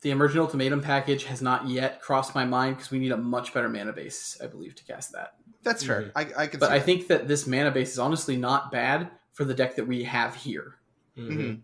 [0.03, 3.55] the emergent ultimatum package has not yet crossed my mind because we need a much
[3.55, 6.11] better mana base i believe to cast that That's fair.
[6.17, 6.85] I, I can but see i that.
[6.85, 10.35] think that this mana base is honestly not bad for the deck that we have
[10.35, 10.75] here
[11.17, 11.63] Mhm.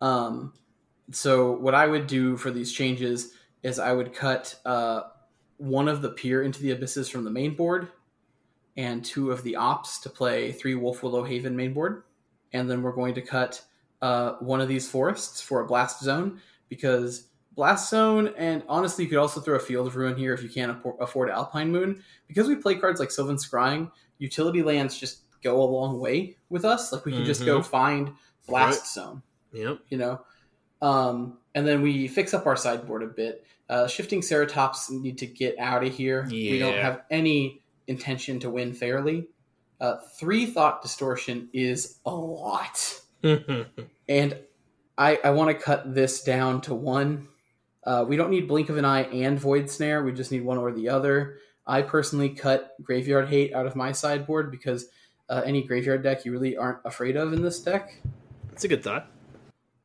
[0.00, 0.06] Mhm.
[0.06, 0.52] Um,
[1.12, 5.02] so what I would do for these changes is I would cut uh,
[5.58, 7.88] one of the peer into the abysses from the main board,
[8.76, 12.02] and two of the ops to play three Wolf Willow Haven main board,
[12.52, 13.62] and then we're going to cut
[14.00, 19.10] uh, one of these forests for a blast zone because blast zone and honestly you
[19.10, 22.48] could also throw a field of ruin here if you can't afford- Alpine Moon because
[22.48, 23.90] we play cards like Sylvan Scrying.
[24.18, 26.92] Utility lands just go a long way with us.
[26.92, 28.12] Like we can just go find
[28.46, 29.78] blast zone Yep.
[29.90, 30.20] you know.
[30.80, 33.44] Um, and then we fix up our sideboard a bit.
[33.68, 36.26] Uh, shifting Ceratops need to get out of here.
[36.52, 39.28] We don't have any intention to win fairly.
[39.80, 44.38] Uh, three thought distortion is a lot, and
[44.98, 47.28] I, I want to cut this down to one.
[47.84, 50.04] Uh, we don't need Blink of an Eye and Void Snare.
[50.04, 51.38] We just need one or the other.
[51.66, 54.88] I personally cut Graveyard Hate out of my sideboard because
[55.28, 57.96] uh, any graveyard deck you really aren't afraid of in this deck.
[58.50, 59.10] That's a good thought.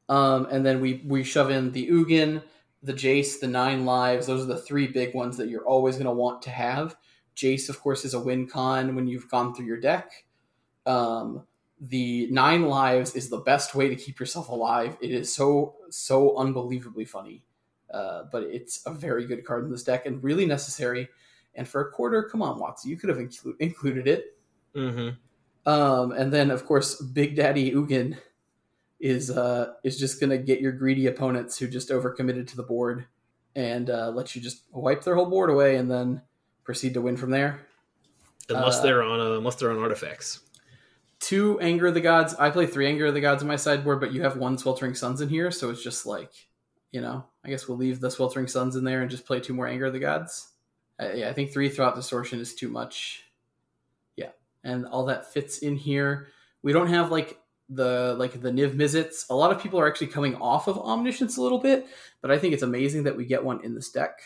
[0.10, 2.42] Um, and then we we shove in the Ugin,
[2.84, 4.28] the Jace, the Nine Lives.
[4.28, 6.96] Those are the three big ones that you're always going to want to have.
[7.36, 10.12] Jace, of course, is a win con when you've gone through your deck.
[10.86, 11.46] Um,
[11.80, 14.98] the Nine Lives is the best way to keep yourself alive.
[15.02, 17.44] It is so so unbelievably funny,
[17.91, 21.08] uh, but it's a very good card in this deck and really necessary.
[21.56, 24.38] And for a quarter, come on, Watson, you could have inclu- included it.
[24.76, 25.69] Mm-hmm.
[25.69, 28.17] Um, and then of course, Big Daddy Ugin
[29.00, 33.06] is uh, is just gonna get your greedy opponents who just overcommitted to the board
[33.56, 36.21] and uh, let you just wipe their whole board away and then
[36.63, 37.67] proceed to win from there.
[38.50, 40.41] Unless Uh, they're on uh, unless they're on artifacts.
[41.19, 42.36] Two Anger of the Gods.
[42.36, 44.93] I play three Anger of the Gods on my sideboard, but you have one Sweltering
[44.93, 46.32] Suns in here, so it's just like,
[46.98, 49.54] you know, I guess we'll leave the Sweltering Suns in there and just play two
[49.54, 50.50] more Anger of the Gods.
[51.00, 53.24] Yeah, I think three Thought Distortion is too much.
[54.16, 54.32] Yeah,
[54.64, 56.30] and all that fits in here.
[56.64, 57.38] We don't have like
[57.70, 59.30] the like the Niv Mizzets.
[59.30, 61.86] A lot of people are actually coming off of Omniscience a little bit,
[62.20, 64.20] but I think it's amazing that we get one in this deck.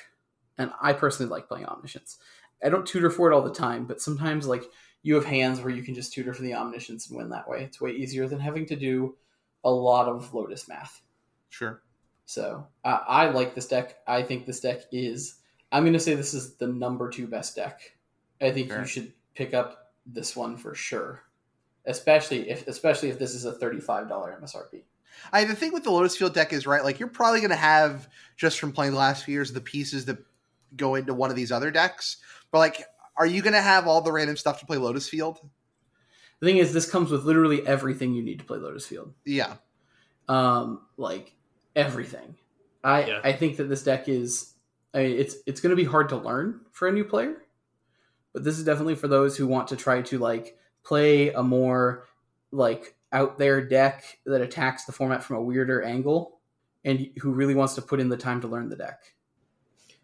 [0.58, 2.20] And I personally like playing Omniscience.
[2.64, 4.64] I don't tutor for it all the time, but sometimes like
[5.04, 7.64] you have hands where you can just tutor for the omniscience and win that way.
[7.64, 9.18] It's way easier than having to do
[9.62, 11.02] a lot of Lotus math.
[11.50, 11.82] Sure.
[12.26, 13.98] So uh, I like this deck.
[14.08, 15.36] I think this deck is.
[15.72, 17.96] I'm going to say this is the number two best deck.
[18.42, 18.82] I think Fair.
[18.82, 21.24] you should pick up this one for sure,
[21.86, 24.82] especially if especially if this is a thirty-five dollar MSRP.
[25.32, 27.56] I the thing with the Lotus Field deck is right, like you're probably going to
[27.56, 28.08] have
[28.38, 30.18] just from playing the last few years the pieces that
[30.76, 32.18] go into one of these other decks.
[32.52, 32.84] But like,
[33.18, 35.40] are you going to have all the random stuff to play Lotus Field?
[36.40, 39.14] The thing is, this comes with literally everything you need to play Lotus Field.
[39.26, 39.56] Yeah,
[40.28, 41.36] um, like
[41.76, 42.36] everything.
[42.84, 43.22] I Yeah.
[43.24, 44.54] I think that this deck is.
[44.94, 47.38] I mean, it's it's going to be hard to learn for a new player,
[48.34, 52.08] but this is definitely for those who want to try to like play a more
[52.52, 56.40] like out there deck that attacks the format from a weirder angle,
[56.84, 59.02] and who really wants to put in the time to learn the deck.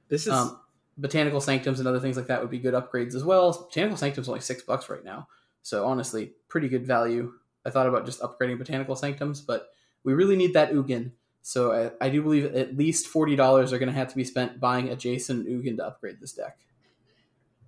[0.07, 0.61] This is Um,
[0.97, 3.51] Botanical Sanctums and other things like that would be good upgrades as well.
[3.51, 5.27] Botanical Sanctums only six bucks right now,
[5.63, 7.33] so honestly, pretty good value.
[7.65, 9.67] I thought about just upgrading Botanical Sanctums, but
[10.03, 11.11] we really need that Ugin.
[11.47, 14.25] So I, I do believe at least forty dollars are going to have to be
[14.25, 16.57] spent buying a Jason Ugin to upgrade this deck.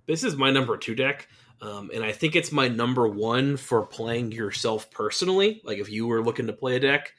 [0.06, 1.28] this is my number two deck,
[1.62, 5.62] um, and I think it's my number one for playing yourself personally.
[5.64, 7.14] Like if you were looking to play a deck,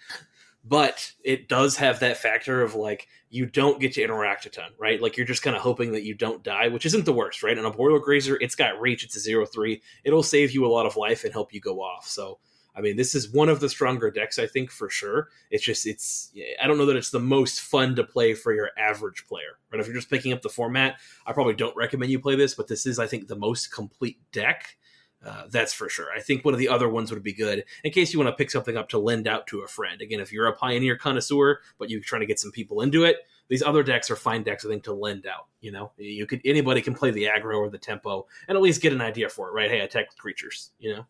[0.64, 4.70] but it does have that factor of like you don't get to interact a ton,
[4.80, 5.02] right?
[5.02, 7.58] Like you're just kind of hoping that you don't die, which isn't the worst, right?
[7.58, 10.96] Arboreal grazer, it's got reach, it's a zero three, it'll save you a lot of
[10.96, 12.08] life and help you go off.
[12.08, 12.38] So.
[12.76, 15.30] I mean, this is one of the stronger decks, I think, for sure.
[15.50, 16.32] It's just, it's,
[16.62, 19.80] I don't know that it's the most fun to play for your average player, right?
[19.80, 22.68] If you're just picking up the format, I probably don't recommend you play this, but
[22.68, 24.78] this is, I think, the most complete deck.
[25.24, 26.08] Uh, that's for sure.
[26.16, 28.36] I think one of the other ones would be good in case you want to
[28.36, 30.02] pick something up to lend out to a friend.
[30.02, 33.18] Again, if you're a pioneer connoisseur, but you're trying to get some people into it,
[33.48, 35.48] these other decks are fine decks, I think, to lend out.
[35.60, 38.82] You know, you could anybody can play the aggro or the tempo and at least
[38.82, 39.70] get an idea for it, right?
[39.70, 40.72] Hey, attack with creatures.
[40.80, 41.06] You know,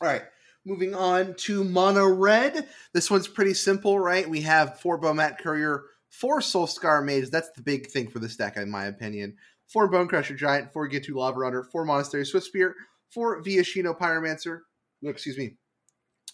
[0.00, 0.22] All right.
[0.66, 2.68] Moving on to Mono Red.
[2.94, 4.28] This one's pretty simple, right?
[4.28, 7.28] We have four Bomat Courier, four Soul Scar Mage.
[7.28, 9.36] That's the big thing for this deck, in my opinion.
[9.68, 12.74] Four Bone Crusher Giant, four Ghitu Lava Runner, four Monastery Swift Spear,
[13.10, 14.60] four Viashino Pyromancer,
[15.02, 15.56] excuse me,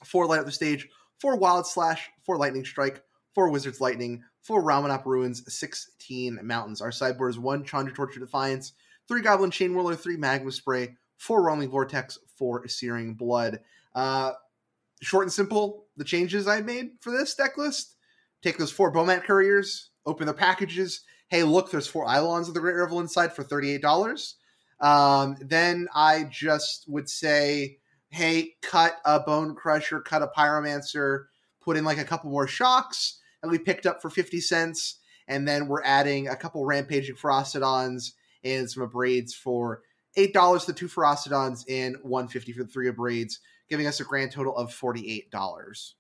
[0.04, 0.88] four light up the stage,
[1.20, 3.02] four wild slash, four lightning strike,
[3.34, 6.80] four wizard's lightning, four Ramunap ruins, sixteen mountains.
[6.80, 8.74] Our sideboard is one Chandra Torch of Defiance,
[9.08, 13.60] three Goblin Chain Whirler, three Magma Spray, four Roiling Vortex, four Searing Blood.
[13.94, 14.33] Uh,
[15.03, 17.96] short and simple, the changes I made for this deck list.
[18.42, 21.03] Take those four Bomat Couriers, open their packages.
[21.29, 24.35] Hey, look, there's four Eidolons of the Great Revel inside for $38.
[24.81, 31.26] Um, then I just would say, hey, cut a Bone Crusher, cut a Pyromancer,
[31.61, 34.96] put in like a couple more shocks that we picked up for 50 cents.
[35.29, 39.83] And then we're adding a couple Rampaging Ferocidons and some Abrades for
[40.16, 43.38] $8 the two Ferocidons and 150 for the three Abrades,
[43.70, 45.94] giving us a grand total of $48.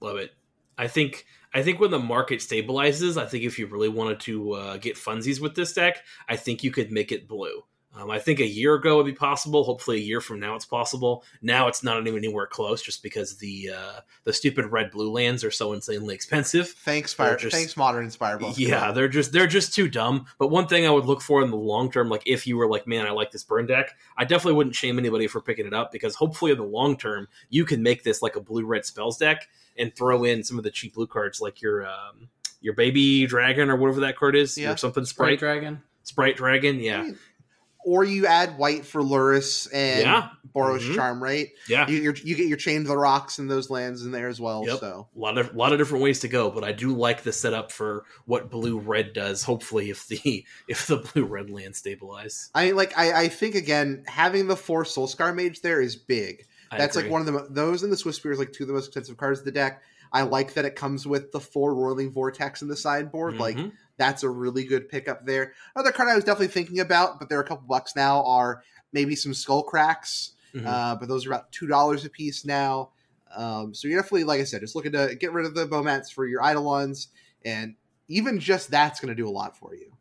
[0.00, 0.30] Love it.
[0.78, 4.52] I think I think when the market stabilizes, I think if you really wanted to
[4.52, 7.62] uh, get funsies with this deck, I think you could make it blue.
[7.96, 9.62] Um, I think a year ago would be possible.
[9.64, 11.24] Hopefully, a year from now it's possible.
[11.42, 15.44] Now it's not even anywhere close, just because the uh, the stupid red blue lands
[15.44, 16.70] are so insanely expensive.
[16.70, 17.36] Thanks, Fire.
[17.36, 18.38] Just, thanks, Modern Inspire.
[18.56, 20.26] Yeah, they're just they're just too dumb.
[20.38, 22.68] But one thing I would look for in the long term, like if you were
[22.68, 25.74] like, man, I like this burn deck, I definitely wouldn't shame anybody for picking it
[25.74, 28.84] up because hopefully in the long term you can make this like a blue red
[28.84, 32.28] spells deck and throw in some of the cheap blue cards like your um,
[32.60, 34.72] your baby dragon or whatever that card is, yeah.
[34.72, 37.10] or something sprite, sprite dragon, sprite dragon, yeah.
[37.84, 40.28] I or you add white for Lurrus and yeah.
[40.54, 40.94] Boros mm-hmm.
[40.94, 41.50] Charm, right?
[41.68, 44.40] Yeah, you, you get your Chained to the Rocks and those lands in there as
[44.40, 44.64] well.
[44.66, 44.78] Yep.
[44.78, 47.22] So a lot of a lot of different ways to go, but I do like
[47.22, 49.42] the setup for what blue red does.
[49.42, 54.04] Hopefully, if the if the blue red land stabilize, I like I, I think again
[54.06, 56.46] having the four Soulscar Mage there is big.
[56.76, 58.88] That's like one of the those and the Swiftspear is like two of the most
[58.88, 59.82] expensive cards of the deck.
[60.12, 63.34] I like that it comes with the four Roiling Vortex in the sideboard.
[63.34, 63.42] Mm-hmm.
[63.42, 63.58] Like
[63.96, 65.52] that's a really good pickup there.
[65.74, 69.14] Another card I was definitely thinking about, but they're a couple bucks now, are maybe
[69.14, 70.32] some skull cracks.
[70.54, 70.66] Mm-hmm.
[70.66, 72.90] Uh, but those are about two dollars a piece now.
[73.34, 76.12] Um, so you're definitely, like I said, just looking to get rid of the Bomats
[76.12, 77.08] for your Eidolons,
[77.44, 77.74] and
[78.08, 79.92] even just that's going to do a lot for you.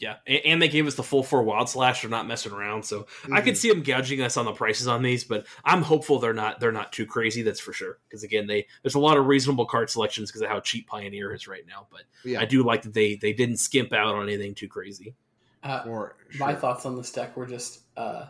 [0.00, 2.00] Yeah, and they gave us the full four wild slash.
[2.00, 3.34] They're not messing around, so mm-hmm.
[3.34, 5.24] I could see them gouging us on the prices on these.
[5.24, 7.42] But I'm hopeful they're not they're not too crazy.
[7.42, 7.98] That's for sure.
[8.08, 11.34] Because again, they there's a lot of reasonable card selections because of how cheap Pioneer
[11.34, 11.86] is right now.
[11.90, 12.40] But yeah.
[12.40, 15.14] I do like that they they didn't skimp out on anything too crazy.
[15.62, 16.16] Uh, sure.
[16.38, 18.28] My thoughts on this deck were just uh,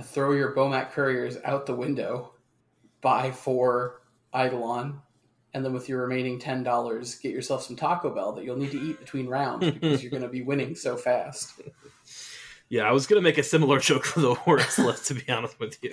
[0.00, 2.34] throw your Bomat couriers out the window,
[3.00, 4.02] buy four
[4.32, 5.00] Eidolon,
[5.54, 8.70] and then with your remaining ten dollars, get yourself some Taco Bell that you'll need
[8.70, 11.60] to eat between rounds because you're going to be winning so fast.
[12.72, 15.28] Yeah, I was going to make a similar joke for the Horus list, to be
[15.28, 15.92] honest with you.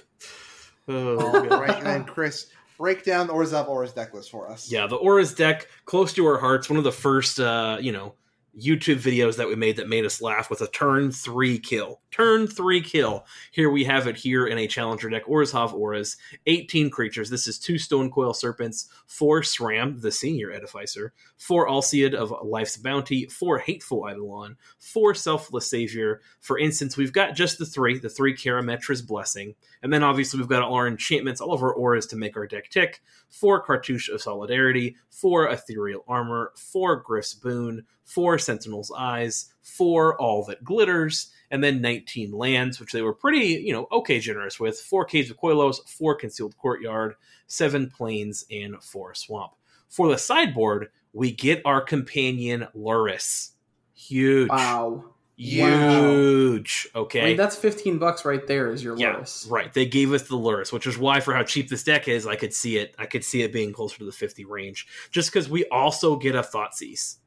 [0.87, 4.71] Oh, right, and Chris, break down the Orzhov Auras deck list for us.
[4.71, 8.13] Yeah, the Auras deck, close to our hearts, one of the first, uh, you know,
[8.57, 12.01] YouTube videos that we made that made us laugh with a turn three kill.
[12.11, 13.25] Turn three kill.
[13.51, 15.25] Here we have it here in a challenger deck.
[15.25, 16.17] Orzhov Auras,
[16.47, 17.29] 18 creatures.
[17.29, 23.27] This is two Stonecoil Serpents, four Sram, the senior edificer, four Alseid of Life's Bounty,
[23.27, 26.21] four Hateful Eidolon, four Selfless Savior.
[26.39, 30.49] For instance, we've got just the three, the three Karametra's Blessing, and then obviously we've
[30.49, 34.09] got all our enchantments, all of our auras to make our deck tick, four Cartouche
[34.09, 41.31] of Solidarity, four Ethereal Armor, four Gryff's Boon, four Sentinel's Eyes, four All That Glitters,
[41.51, 44.79] and then 19 lands, which they were pretty, you know, okay generous with.
[44.79, 47.15] Four Caves of Koilos, four Concealed Courtyard,
[47.47, 49.51] seven Plains, and four Swamp.
[49.89, 53.51] For the sideboard, we get our companion Lurrus.
[53.93, 54.49] Huge.
[54.49, 55.05] Wow.
[55.35, 56.89] Huge.
[56.95, 57.01] Wow.
[57.01, 57.21] Okay.
[57.21, 59.71] I mean, that's 15 bucks right there is your yeah, Right.
[59.71, 62.35] They gave us the Lurrus, which is why for how cheap this deck is, I
[62.35, 62.95] could see it.
[62.97, 64.87] I could see it being closer to the 50 range.
[65.11, 67.17] Just because we also get a Thoughtseize.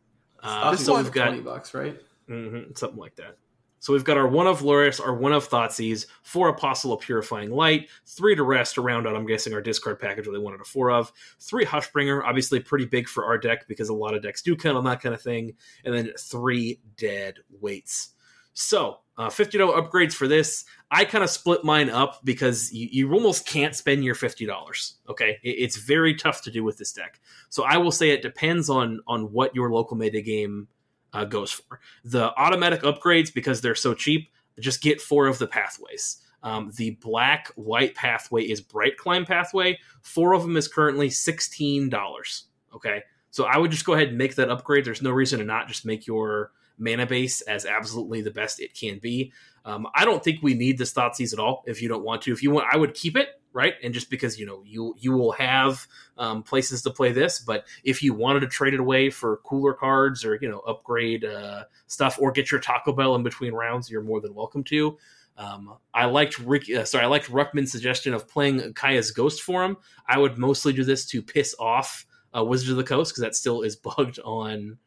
[0.42, 2.00] Uh, so we've got 20 bucks, right?
[2.28, 3.36] Mm-hmm, something like that.
[3.80, 7.50] So we've got our one of Lurrus, our one of Thoughtseize, four Apostle of Purifying
[7.50, 10.64] Light, three Duress to round out, I'm guessing, our discard package where they wanted a
[10.64, 11.10] four of,
[11.40, 14.76] three Hushbringer, obviously pretty big for our deck because a lot of decks do count
[14.76, 18.10] on that kind of thing, and then three dead weights.
[18.52, 20.64] So, uh, $50 upgrades for this.
[20.90, 24.94] I kind of split mine up because you, you, almost can't spend your $50.
[25.10, 25.38] Okay.
[25.42, 27.20] It, it's very tough to do with this deck.
[27.50, 30.68] So I will say it depends on, on what your local meta game
[31.12, 31.80] uh, goes for.
[32.02, 36.22] The automatic upgrades, because they're so cheap, just get four of the pathways.
[36.42, 39.78] Um, the black white pathway is bright climb pathway.
[40.00, 42.42] Four of them is currently $16.
[42.74, 43.02] Okay.
[43.32, 44.86] So I would just go ahead and make that upgrade.
[44.86, 48.74] There's no reason to not just make your mana base as absolutely the best it
[48.74, 49.32] can be.
[49.64, 51.62] Um, I don't think we need this Thoughtseize at all.
[51.66, 53.74] If you don't want to, if you want, I would keep it right.
[53.82, 55.86] And just because you know you you will have
[56.18, 59.74] um, places to play this, but if you wanted to trade it away for cooler
[59.74, 63.90] cards or you know upgrade uh, stuff or get your Taco Bell in between rounds,
[63.90, 64.96] you're more than welcome to.
[65.36, 66.70] Um, I liked Rick.
[66.70, 69.76] Uh, sorry, I liked Ruckman's suggestion of playing Kaya's Ghostform.
[70.06, 72.06] I would mostly do this to piss off
[72.36, 74.78] uh, Wizards of the Coast because that still is bugged on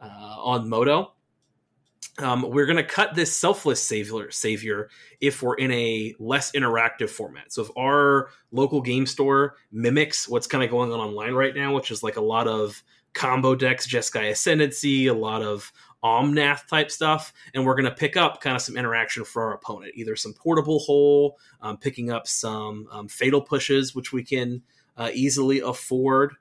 [0.00, 1.12] uh, on Moto.
[2.18, 4.88] Um, we're going to cut this selfless savior, savior
[5.20, 7.52] if we're in a less interactive format.
[7.52, 11.74] So if our local game store mimics what's kind of going on online right now,
[11.74, 12.82] which is like a lot of
[13.12, 15.72] combo decks, Jeskai Ascendancy, a lot of
[16.04, 19.54] Omnath type stuff, and we're going to pick up kind of some interaction for our
[19.54, 24.62] opponent, either some portable hole, um, picking up some um, fatal pushes, which we can
[24.96, 26.34] uh, easily afford.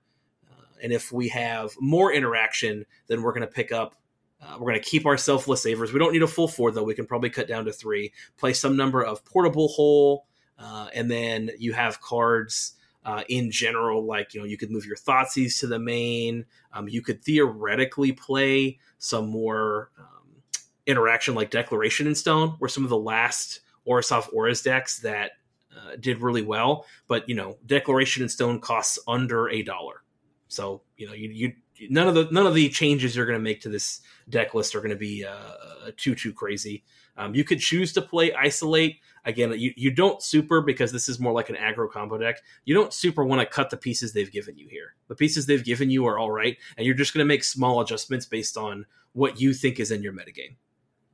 [0.51, 3.95] Uh, and if we have more interaction, then we're going to pick up.
[4.42, 5.94] Uh, we're going to keep our selfless saviors.
[5.94, 6.84] We don't need a full four though.
[6.84, 8.14] We can probably cut down to three.
[8.38, 10.26] Play some number of portable hole,
[10.60, 12.74] uh, and then you have cards
[13.06, 16.46] uh, in general, like you know, you could move your Thoughtseize to the main.
[16.74, 20.42] Um, you could theoretically play some more um,
[20.88, 25.32] interaction, like Declaration in Stone, where some of the last Orzhov Auras decks that
[25.76, 26.86] uh, did really well.
[27.08, 30.02] But you know, Declaration in Stone costs under a dollar,
[30.48, 31.54] so you know, you, you
[31.90, 34.76] none of the none of the changes you're going to make to this deck list
[34.76, 36.84] are going to be uh, too too crazy.
[37.18, 41.20] Um, you could choose to play isolate again, you, you don't super because this is
[41.20, 42.42] more like an aggro combo deck.
[42.64, 44.96] You don't super want to cut the pieces they've given you here.
[45.08, 47.82] The pieces they've given you are all right, and you're just going to make small
[47.82, 50.56] adjustments based on what you think is in your metagame.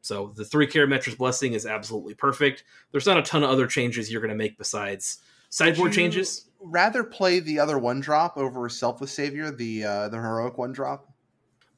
[0.01, 2.63] So the three Karametra's Blessing is absolutely perfect.
[2.91, 5.19] There's not a ton of other changes you're going to make besides
[5.51, 6.47] sideboard changes.
[6.59, 11.13] Rather play the other one drop over Selfless Savior, the uh, the heroic one drop.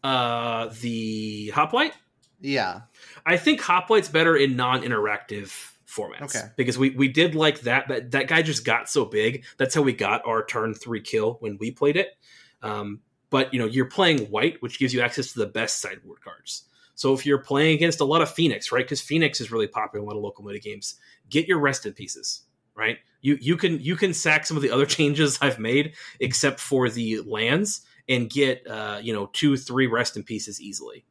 [0.03, 1.93] Uh, the Hoplite.
[2.39, 2.81] Yeah,
[3.25, 5.51] I think Hoplite's better in non-interactive
[5.87, 6.35] formats.
[6.35, 6.47] Okay.
[6.57, 9.45] Because we we did like that, but that guy just got so big.
[9.57, 12.17] That's how we got our turn three kill when we played it.
[12.61, 12.99] Um,
[13.29, 16.63] but you know, you're playing white, which gives you access to the best sideboard cards.
[16.95, 18.85] So if you're playing against a lot of Phoenix, right?
[18.85, 20.95] Because Phoenix is really popular in a lot of local meta games.
[21.29, 22.43] Get your rest in pieces,
[22.75, 22.97] right?
[23.21, 26.89] You you can you can sack some of the other changes I've made, except for
[26.89, 31.05] the lands, and get uh, you know two three rest in pieces easily.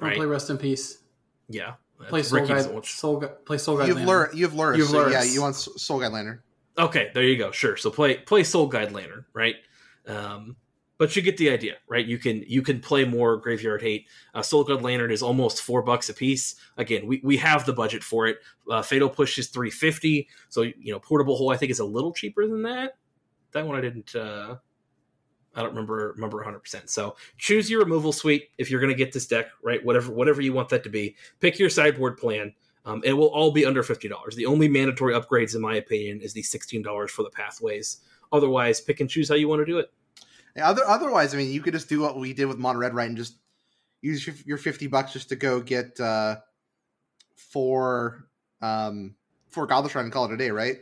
[0.00, 0.16] Right?
[0.16, 0.98] Play rest in peace.
[1.48, 1.74] Yeah,
[2.08, 2.86] Play Soul Guide.
[2.86, 3.88] Soul, play Soul Guide.
[3.88, 4.38] You've learned.
[4.38, 4.78] You've learned.
[4.78, 6.42] You've so yeah, you want Soul Guide Lantern.
[6.78, 7.50] Okay, there you go.
[7.50, 7.76] Sure.
[7.76, 9.56] So play play Soul Guide Lantern, right?
[10.06, 10.56] Um,
[10.98, 12.06] but you get the idea, right?
[12.06, 14.06] You can you can play more Graveyard Hate.
[14.34, 16.54] Uh, Soul Guide Lantern is almost four bucks a piece.
[16.76, 18.38] Again, we, we have the budget for it.
[18.70, 20.28] Uh, Fatal Push is three fifty.
[20.48, 22.96] So you know, Portable Hole I think is a little cheaper than that.
[23.52, 24.14] That one I didn't.
[24.14, 24.56] Uh,
[25.54, 26.60] I don't remember remember 100.
[26.60, 29.84] percent So choose your removal suite if you're going to get this deck, right?
[29.84, 31.16] Whatever whatever you want that to be.
[31.40, 32.54] Pick your sideboard plan.
[32.84, 34.36] Um, it will all be under fifty dollars.
[34.36, 38.00] The only mandatory upgrades, in my opinion, is the sixteen dollars for the pathways.
[38.32, 39.90] Otherwise, pick and choose how you want to do it.
[40.62, 43.08] Other, otherwise, I mean, you could just do what we did with Mono Red, right,
[43.08, 43.36] and just
[44.00, 46.36] use your, fifty bucks just to go get uh,
[47.34, 48.26] four
[48.62, 49.14] um,
[49.48, 50.78] four Godless Shrine and call it a day, right?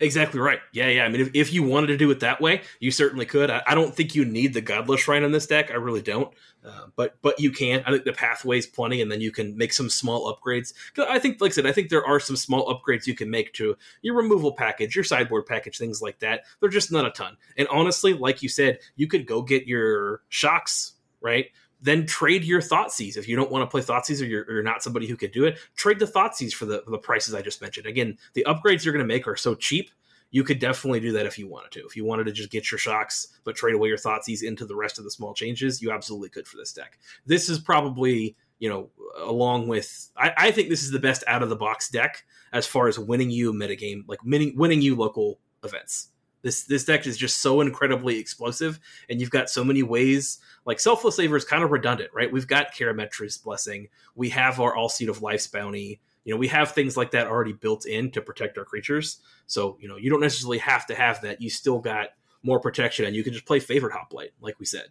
[0.00, 0.60] Exactly right.
[0.72, 1.04] Yeah, yeah.
[1.04, 3.50] I mean, if, if you wanted to do it that way, you certainly could.
[3.50, 5.70] I, I don't think you need the Godless Shrine on this deck.
[5.70, 6.32] I really don't.
[6.64, 7.82] Uh, but but you can.
[7.86, 10.72] I think the pathway's plenty, and then you can make some small upgrades.
[10.98, 13.52] I think, like I said, I think there are some small upgrades you can make
[13.54, 16.44] to your removal package, your sideboard package, things like that.
[16.60, 17.36] They're just not a ton.
[17.56, 21.46] And honestly, like you said, you could go get your shocks right
[21.82, 23.16] then trade your Thoughtseize.
[23.16, 25.30] If you don't want to play Thoughtseize or you're, or you're not somebody who can
[25.30, 27.86] do it, trade the Thoughtseize for the, for the prices I just mentioned.
[27.86, 29.90] Again, the upgrades you're going to make are so cheap.
[30.30, 31.84] You could definitely do that if you wanted to.
[31.84, 34.76] If you wanted to just get your shocks, but trade away your Thoughtseize into the
[34.76, 36.98] rest of the small changes, you absolutely could for this deck.
[37.26, 41.42] This is probably, you know, along with, I, I think this is the best out
[41.42, 45.38] of the box deck as far as winning you metagame, like winning, winning you local
[45.64, 46.08] events.
[46.42, 50.38] This this deck is just so incredibly explosive, and you've got so many ways.
[50.64, 52.32] Like Selfless Savior is kind of redundant, right?
[52.32, 56.00] We've got Karametra's Blessing, we have our Alseid of Life's Bounty.
[56.24, 59.18] You know, we have things like that already built in to protect our creatures.
[59.46, 61.40] So you know, you don't necessarily have to have that.
[61.40, 62.08] You still got
[62.42, 64.86] more protection, and you can just play Favored Hoplite, like we said,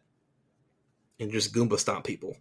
[1.20, 2.38] and just Goomba stomp people.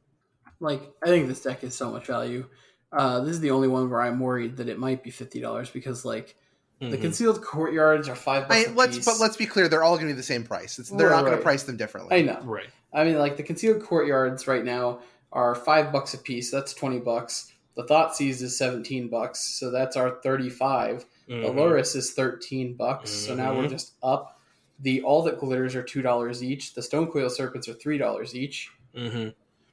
[0.61, 2.47] Like I think this deck is so much value.
[2.93, 5.71] Uh, this is the only one where I'm worried that it might be fifty dollars
[5.71, 6.37] because like
[6.81, 6.93] Mm-hmm.
[6.93, 8.69] The concealed courtyards are five bucks.
[8.69, 9.05] I, let's piece.
[9.05, 10.79] but let's be clear, they're all going to be the same price.
[10.79, 11.39] It's, they're right, not going right.
[11.39, 12.17] to price them differently.
[12.17, 12.71] I know, right?
[12.93, 15.01] I mean, like the concealed courtyards right now
[15.33, 16.51] are five bucks a piece.
[16.51, 17.53] That's twenty bucks.
[17.77, 21.05] The Thoughtseize is seventeen bucks, so that's our thirty-five.
[21.29, 21.43] Mm-hmm.
[21.43, 23.27] The Lurrus is thirteen bucks, mm-hmm.
[23.27, 23.73] so now we're mm-hmm.
[23.73, 24.41] just up.
[24.81, 26.75] The all that glitters are two dollars each.
[26.75, 28.71] The Stonecoil serpents are three dollars each.
[28.97, 29.29] Mm-hmm.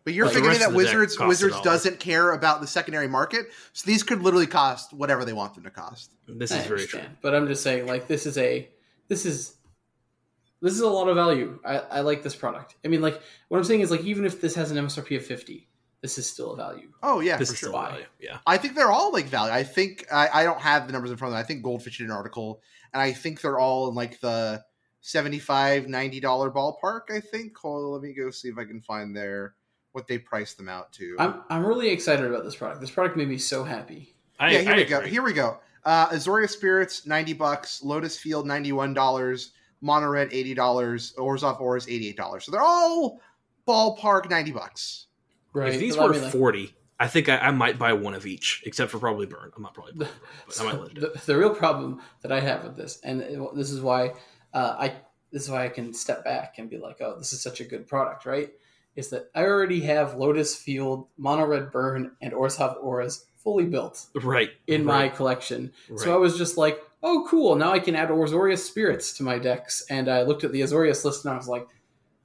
[0.07, 4.21] But you're figuring that Wizards Wizards doesn't care about the secondary market, so these could
[4.21, 6.13] literally cost whatever they want them to cost.
[6.29, 7.01] This is very true.
[7.21, 8.69] But I'm just saying, like, this is a
[9.09, 9.57] this is
[10.61, 11.59] this is a lot of value.
[11.65, 12.77] I, I like this product.
[12.85, 15.25] I mean, like, what I'm saying is, like, even if this has an MSRP of
[15.25, 15.67] 50,
[16.01, 16.87] this is still a value.
[17.03, 17.69] Oh yeah, this for is sure.
[17.71, 18.05] still value.
[18.17, 18.37] Yeah.
[18.47, 19.51] I think they're all like value.
[19.51, 21.41] I think I, I don't have the numbers in front of me.
[21.41, 22.61] I think Goldfish did an article,
[22.93, 24.63] and I think they're all in like the
[25.01, 27.11] 75 90 dollar ballpark.
[27.13, 27.57] I think.
[27.57, 29.53] Hold on, let me go see if I can find their
[29.97, 31.15] what they priced them out to.
[31.17, 32.79] I'm I'm really excited about this product.
[32.81, 34.13] This product made me so happy.
[34.39, 35.01] I, yeah, here I we go.
[35.01, 35.57] Here we go.
[35.83, 41.87] Uh, Azorius Spirits ninety bucks, Lotus Field ninety one dollars, Monored eighty dollars, Orzhov Auras
[41.87, 42.45] eighty eight dollars.
[42.45, 43.19] So they're all
[43.67, 45.07] ballpark ninety bucks.
[45.51, 45.73] Right.
[45.73, 48.13] If these But I were mean, like, forty, I think I, I might buy one
[48.13, 49.51] of each, except for probably burn.
[49.55, 50.09] I'm not probably burn,
[50.47, 50.99] but I might let it.
[50.99, 54.13] the, the real problem that I have with this, and it- this is why
[54.53, 54.93] uh, I
[55.31, 57.63] this is why I can step back and be like, oh, this is such a
[57.63, 58.51] good product, right?
[58.97, 64.07] Is that I already have Lotus Field, Mono Red Burn, and Orzhov Auras fully built
[64.13, 65.71] Right in my collection.
[65.87, 65.99] right.
[65.99, 67.55] So I was just like, oh, cool.
[67.55, 69.85] Now I can add Azorius Spirits to my decks.
[69.89, 71.65] And I looked at the Azorius list and I was like,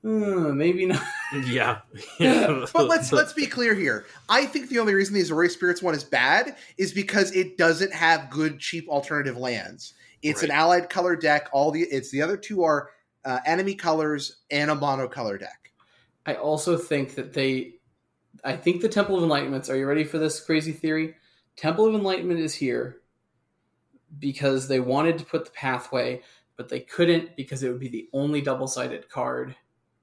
[0.03, 1.03] hmm, maybe not.
[1.47, 1.81] yeah.
[2.19, 4.07] But let's let's be clear here.
[4.29, 7.93] I think the only reason the Azorius Spirits one is bad is because it doesn't
[7.93, 9.95] have good cheap alternative lands.
[10.23, 11.49] It's an allied color deck.
[11.53, 12.91] All the it's the other two are
[13.25, 15.62] uh, enemy colors and a mono color deck.
[16.27, 17.75] I also think that they,
[18.45, 19.69] I think the Temple of Enlightenments.
[19.71, 21.15] Are you ready for this crazy theory?
[21.57, 22.99] Temple of Enlightenment is here
[24.19, 26.23] because they wanted to put the pathway,
[26.57, 29.57] but they couldn't because it would be the only double-sided card,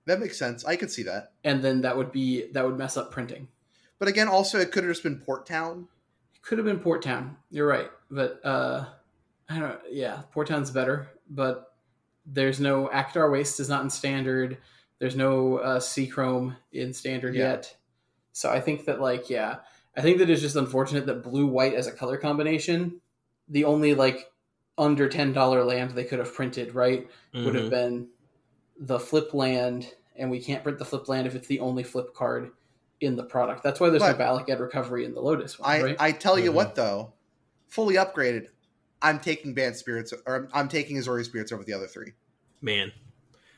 [0.06, 0.66] That makes sense.
[0.66, 1.32] I could see that.
[1.44, 3.48] and then that would be that would mess up printing.
[4.00, 5.88] But again, also it could have just been Port Town.
[6.34, 7.38] It could have been Port Town.
[7.52, 8.86] You're right, but uh,
[9.50, 9.80] I don't.
[9.92, 11.74] Yeah, Port Town's better, but
[12.26, 14.58] there's no Adarkar Waste is not in standard.
[15.00, 17.52] There's no uh, Sea Chrome in standard Yeah.
[17.52, 17.76] yet.
[18.34, 19.58] So I think that like yeah,
[19.98, 23.02] I think that it's just unfortunate that blue white as a color combination,
[23.48, 24.32] the only like
[24.78, 27.70] under ten dollar land they could have printed right would have Mhm.
[27.70, 28.08] been
[28.80, 32.14] the flip land, and we can't print the flip land if it's the only flip
[32.14, 32.52] card
[33.02, 33.64] in the product.
[33.64, 35.96] That's why there's But- no Bala Ged recovery in the Lotus one, I right?
[36.00, 36.56] I tell you Mhm.
[36.56, 37.14] what though,
[37.68, 38.48] fully upgraded.
[39.02, 42.14] I'm taking Bant Spirits or I'm, I'm taking Azorius Spirits over the other three.
[42.62, 42.92] man.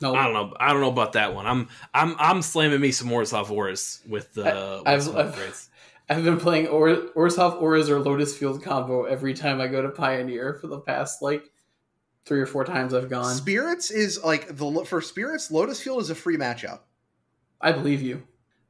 [0.02, 0.54] No, I don't know.
[0.60, 1.46] I don't know about that one.
[1.46, 5.38] I'm I'm I'm slamming me some more Auras with the I- with I've- some I've-
[6.10, 9.88] I've been playing or- Orzhov Auras or Lotus Field combo every time I go to
[9.90, 11.50] Pioneer for the past like
[12.26, 13.34] three or four times I've gone.
[13.34, 15.50] Spirits is like the for Spirits.
[15.52, 16.80] Lotus Field is a free matchup.
[17.62, 18.24] I believe you.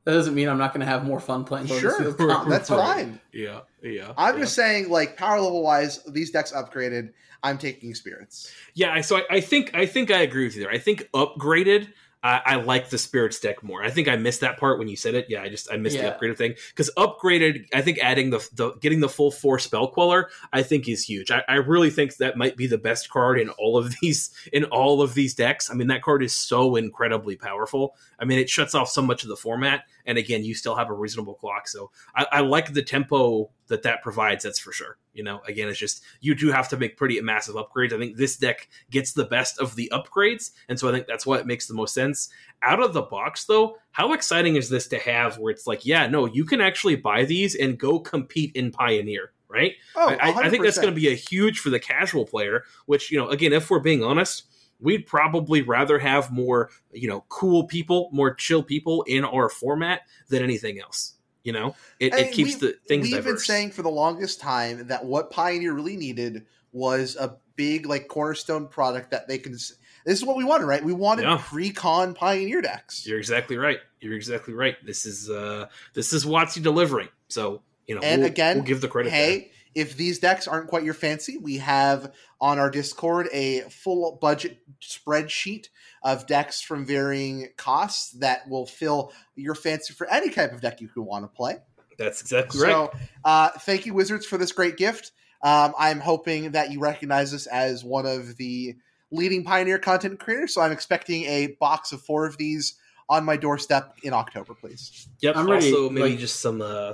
[0.04, 2.50] That doesn't mean I'm not going to have more fun playing Lotus Sure, Field combo.
[2.50, 3.20] that's fine.
[3.32, 4.14] Yeah, yeah.
[4.18, 4.42] I'm yeah.
[4.42, 7.12] just saying, like power level wise, these decks upgraded.
[7.44, 8.52] I'm taking Spirits.
[8.74, 10.72] Yeah, so I, I think I think I agree with you there.
[10.72, 11.88] I think upgraded.
[12.24, 13.82] I, I like the spirits deck more.
[13.84, 15.26] I think I missed that part when you said it.
[15.28, 16.12] Yeah, I just I missed Yeah.
[16.12, 17.66] the upgraded thing because upgraded.
[17.74, 20.30] I think adding the, the getting the full four spell queller.
[20.54, 21.32] I think is huge.
[21.32, 24.66] I, I really think that might be the best card in all of these in
[24.66, 25.72] all of these decks.
[25.72, 27.96] I mean that card is so incredibly powerful.
[28.20, 30.92] I mean it shuts off so much of the format, and again you still have
[30.92, 31.68] a reasonable clock.
[31.68, 34.44] So I, I like the tempo that that provides.
[34.44, 34.98] That's for sure.
[35.14, 37.94] You know, again it's just you do have to make pretty massive upgrades.
[37.94, 41.26] I think this deck gets the best of the upgrades, and so I think that's
[41.26, 42.30] why it makes the most sense.
[42.62, 45.40] Out of the box, though, how exciting is this to have?
[45.40, 49.32] Where it's like, yeah, no, you can actually buy these and go compete in Pioneer,
[49.48, 49.74] right?
[49.96, 52.66] Oh, I, I think that's going to be a huge for the casual player.
[52.86, 54.44] Which you know, again, if we're being honest,
[54.82, 60.02] we'd probably rather have more, you know, cool people, more chill people in our format
[60.28, 61.14] than anything else.
[61.44, 64.88] You know, it, I it keeps the things We've been saying for the longest time
[64.88, 69.54] that what Pioneer really needed was a big like cornerstone product that they can.
[69.54, 69.74] This
[70.06, 70.84] is what we wanted, right?
[70.84, 71.42] We wanted Yeah.
[71.44, 73.06] pre-con Pioneer decks.
[73.08, 73.80] You're exactly right.
[74.00, 74.76] You're exactly right.
[74.86, 77.10] This is uh this is WotC delivering.
[77.28, 79.10] So you know, And we'll, again, we'll give the credit.
[79.12, 79.42] there.
[79.74, 84.18] Hey, if these decks aren't quite your fancy, we have on our Discord a full
[84.22, 85.68] budget spreadsheet
[86.04, 90.82] of decks from varying costs that will fill your fancy for any type of deck
[90.82, 91.58] you could want to play.
[91.98, 92.72] that's exactly right.
[92.72, 92.92] So,
[93.26, 95.12] uh, thank you, Wizards, for this great gift.
[95.44, 98.76] Um, I'm hoping that you recognize us as one of the
[99.12, 100.54] leading Pioneer content creators.
[100.54, 102.76] So, I'm expecting a box of four of these
[103.10, 105.08] on my doorstep in October, please.
[105.22, 105.36] Yep.
[105.36, 106.62] I'm ready, also, maybe like- just some.
[106.62, 106.94] uh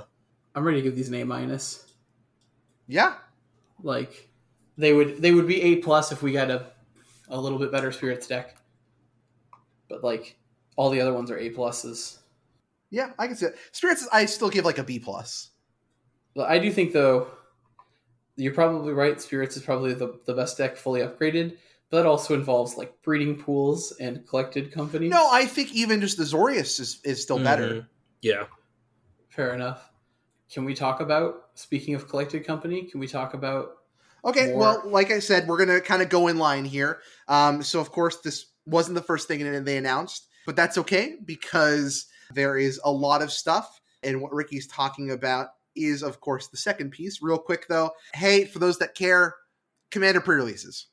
[0.54, 1.87] I'm ready to give these an A minus.
[2.88, 3.14] Yeah,
[3.82, 4.28] Like
[4.78, 6.66] they would they would be A plus if we got a
[7.28, 8.56] a little bit better spirits deck.
[9.88, 10.36] But like
[10.76, 12.18] all the other ones are A pluses.
[12.90, 13.56] yeah, I can see it.
[13.72, 15.50] Spirits, I still give like a B plus.
[16.34, 17.28] But I do think though
[18.36, 21.56] you're probably right, spirits is probably the, the best deck fully upgraded.
[21.90, 25.10] But that also involves like breeding pools and collected companies.
[25.10, 27.68] No, I think even just the Zorius is, is still better.
[27.68, 27.86] mhm.
[28.22, 28.44] Yeah.
[29.30, 29.90] fair enough.
[30.52, 33.76] Can we talk about speaking of collected company, can we talk about
[34.24, 37.00] Okay, more- well, like I said, we're gonna kind of go in line here.
[37.28, 42.06] Um, so of course, this wasn't the first thing they announced, but that's okay because
[42.34, 46.56] there is a lot of stuff And what Ricky's talking about is, of course, the
[46.56, 47.20] second piece.
[47.20, 49.34] Real quick though, hey, for those that care,
[49.90, 50.86] Commander pre-releases.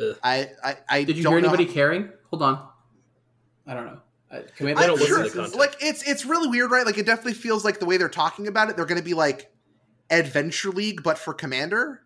[0.00, 0.16] Ugh.
[0.24, 2.10] I, I, I Did you don't hear know anybody caring?
[2.30, 2.68] Hold on.
[3.66, 4.00] I don't know.
[4.30, 6.84] Uh, I don't I'm listen sure, to like it's it's really weird, right?
[6.84, 9.14] Like it definitely feels like the way they're talking about it, they're going to be
[9.14, 9.50] like
[10.10, 12.02] Adventure League, but for Commander.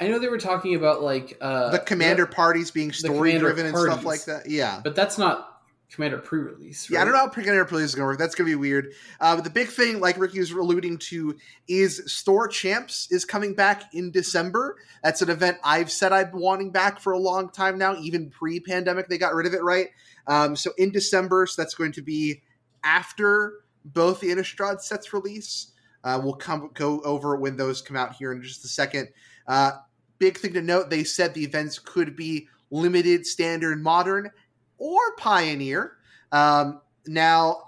[0.00, 3.76] I know they were talking about like uh, the Commander parties being story driven and
[3.76, 4.48] stuff like that.
[4.48, 4.80] Yeah.
[4.84, 5.57] but that's not
[5.90, 6.90] Commander pre-release.
[6.90, 8.18] Yeah, I don't know how Commander pre Commander Police is going to work.
[8.18, 8.92] That's going to be weird.
[9.20, 11.34] Uh, but the big thing, like Ricky was alluding to,
[11.66, 14.76] is Store Champs is coming back in December.
[15.02, 17.96] That's an event I've said I've been wanting back for a long time now.
[17.96, 19.88] Even pre-pandemic, they got rid of it, right?
[20.26, 22.42] Um, so in December, so that's going to be
[22.84, 23.54] after
[23.86, 25.72] both the Innistrad sets release.
[26.04, 29.08] Uh, we'll come go over when those come out here in just a second.
[29.46, 29.72] Uh,
[30.18, 34.30] big thing to note: they said the events could be limited, standard, modern,
[34.78, 35.92] or pioneer.
[36.32, 37.62] Um, now,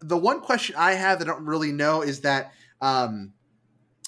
[0.00, 3.32] the one question I have that I don't really know is that um,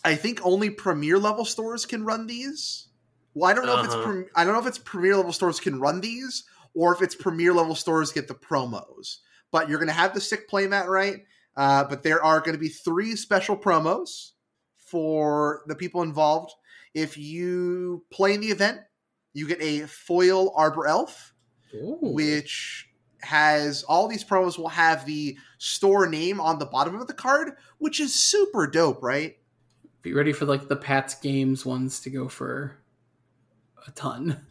[0.04, 2.88] I think only premier level stores can run these.
[3.34, 4.22] Well, I don't know if it's Uh-huh.
[4.34, 7.52] I don't know if it's premier level stores can run these or if it's premier
[7.52, 9.18] level stores get the promos.
[9.50, 11.24] But you're going to have the sick playmat, right?
[11.56, 14.32] Uh, but there are going to be three special promos
[14.76, 16.52] for the people involved.
[16.94, 18.80] If you play in the event,
[19.32, 21.34] you get a foil Arbor Elf
[21.74, 21.98] Ooh.
[22.00, 22.88] which
[23.22, 27.52] has all these promos will have the store name on the bottom of the card,
[27.78, 29.38] which is super dope, right?
[30.02, 32.78] Be ready for like the Pats games ones to go for
[33.86, 34.46] a ton.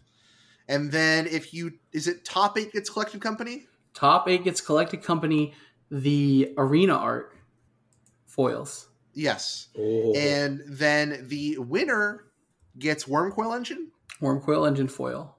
[0.67, 3.67] And then if you is it top eight gets collected company?
[3.93, 5.53] Top eight gets collected company.
[5.91, 7.35] The arena art
[8.25, 8.89] foils.
[9.13, 9.69] Yes.
[9.75, 12.25] And then the winner
[12.77, 13.91] gets Wurmcoil Engine.
[14.21, 15.34] Wurmcoil engine foil.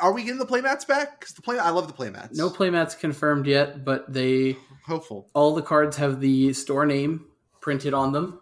[0.00, 1.20] Are we getting the playmats back?
[1.20, 2.36] Because the play I love the playmats.
[2.36, 5.28] No playmats confirmed yet, but they Hopeful.
[5.34, 7.26] all the cards have the store name
[7.60, 8.40] printed on them.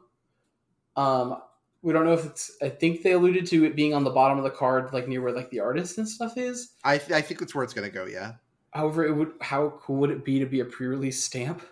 [0.97, 1.41] Um,
[1.83, 2.57] we don't know if it's.
[2.63, 5.23] I think they alluded to it being on the bottom of the card, like near
[5.23, 6.75] where like the artist and stuff is.
[6.85, 8.35] I th- I think that's where it's gonna go, yeah.
[8.73, 9.33] However, it would.
[9.41, 11.63] How cool would it be to be a pre-release stamp?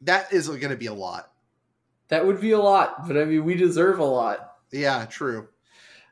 [0.00, 1.32] That is gonna be a lot.
[2.08, 4.54] That would be a lot, but I mean, we deserve a lot.
[4.72, 5.48] Yeah, true.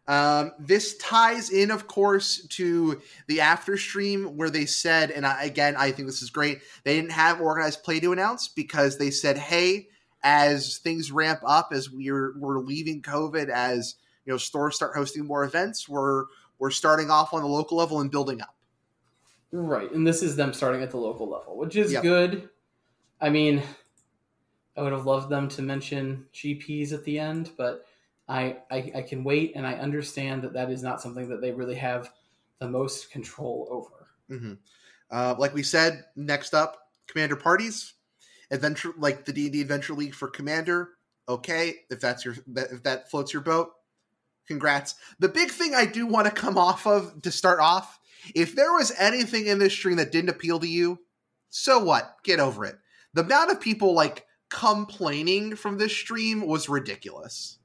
[0.08, 5.44] Um, this ties in, of course, to the after stream where they said, and I,
[5.44, 6.62] again, I think this is great.
[6.84, 9.88] They didn't have organized play to announce because they said, "Hey,
[10.22, 15.26] as things ramp up, as we're we're leaving COVID, as you know, stores start hosting
[15.26, 16.24] more events, we're
[16.58, 18.56] we're starting off on the local level and building up."
[19.52, 22.02] Right, and this is them starting at the local level, which is Yep.
[22.02, 22.48] good.
[23.20, 23.62] I mean,
[24.74, 27.84] I would have loved them to mention GPs at the end, but
[28.28, 31.52] I, I I can wait, and I understand that that is not something that they
[31.52, 32.12] really have
[32.58, 34.08] the most control over.
[34.28, 34.54] hmm
[35.10, 37.94] Uh, like we said, next up, Commander parties,
[38.50, 40.90] adventure like the D and D Adventure League for Commander.
[41.28, 43.70] Okay, if that's your if that floats your boat,
[44.46, 44.94] congrats.
[45.18, 47.98] The big thing I do want to come off of to start off,
[48.34, 50.98] if there was anything in this stream that didn't appeal to you,
[51.50, 52.16] so what?
[52.24, 52.76] Get over it.
[53.14, 57.58] The amount of people like complaining from this stream was ridiculous.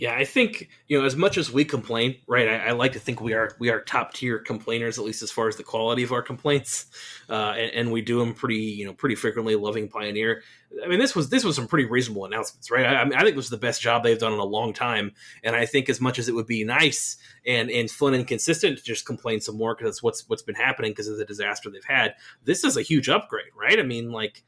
[0.00, 2.48] Yeah, I think you know as much as we complain, right?
[2.48, 5.30] I, I like to think we are we are top tier complainers, at least as
[5.30, 6.86] far as the quality of our complaints,
[7.28, 9.56] uh, and, and we do them pretty you know pretty frequently.
[9.56, 10.42] Loving Pioneer,
[10.82, 12.86] I mean this was this was some pretty reasonable announcements, right?
[12.86, 14.72] I, I mean I think this was the best job they've done in a long
[14.72, 15.12] time,
[15.44, 18.78] and I think as much as it would be nice and and fun and consistent
[18.78, 21.84] to just complain some more because what's what's been happening because of the disaster they've
[21.84, 22.14] had.
[22.42, 23.78] This is a huge upgrade, right?
[23.78, 24.42] I mean like.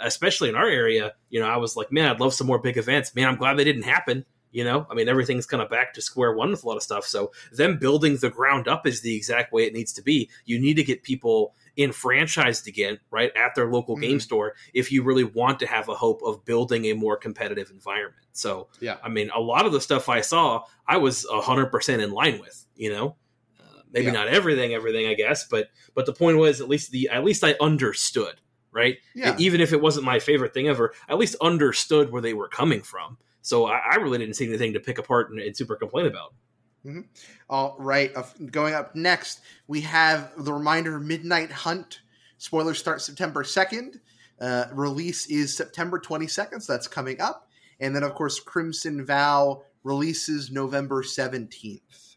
[0.00, 2.78] Especially in our area, you know, I was like, man, I'd love some more big
[2.78, 3.14] events.
[3.14, 4.24] Man, I'm glad they didn't happen.
[4.52, 6.82] You know, I mean, everything's kind of back to square one with a lot of
[6.82, 7.06] stuff.
[7.06, 10.28] So, them building the ground up is the exact way it needs to be.
[10.44, 15.02] You need to get people enfranchised again, right, at their local game store if you
[15.02, 18.26] really want to have a hope of building a more competitive environment.
[18.32, 18.98] So, Yeah.
[19.02, 22.66] I mean, a lot of the stuff I saw, I was 100% in line with,
[22.76, 23.16] you know.
[23.58, 24.12] Uh, maybe Yeah.
[24.12, 27.42] not everything, everything, I guess, but but the point was at least the at least
[27.42, 28.34] I understood,
[28.70, 28.98] right?
[29.14, 29.34] Yeah.
[29.38, 32.48] Even if it wasn't my favorite thing ever, I at least understood where they were
[32.48, 33.16] coming from.
[33.42, 36.32] So I, I really didn't see anything to pick apart and, and super complain about.
[37.48, 42.00] All right, uh, going up next, we have the reminder Midnight Hunt.
[42.38, 44.00] Spoilers start September 2nd.
[44.40, 47.48] Uh, release is September 22nd, so that's coming up.
[47.78, 52.16] And then, of course, Crimson Vow releases November 17th.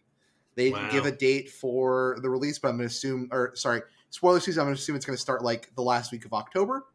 [0.55, 0.91] They didn't Wow.
[0.91, 4.61] give a date for the release, but I'm going to assume, or sorry, spoiler season,
[4.61, 6.85] I'm going to assume it's going to start like the last week of October.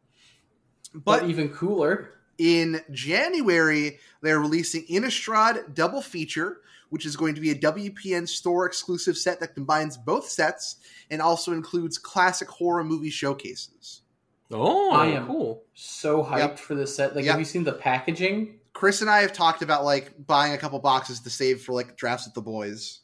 [0.93, 2.09] But, But even cooler,
[2.41, 8.65] in January, they're releasing Innistrad Double Feature, which is going to be a WPN store
[8.65, 10.77] exclusive set that combines both sets
[11.11, 14.01] and also includes classic horror movie showcases.
[14.49, 15.63] Oh, I am- cool.
[15.75, 16.59] So hyped Yep.
[16.59, 17.15] for this set.
[17.15, 17.31] Like, Yep.
[17.33, 18.59] have you seen the packaging?
[18.73, 21.95] Chris and I have talked about like buying a couple boxes to save for like
[21.95, 23.01] drafts with the boys.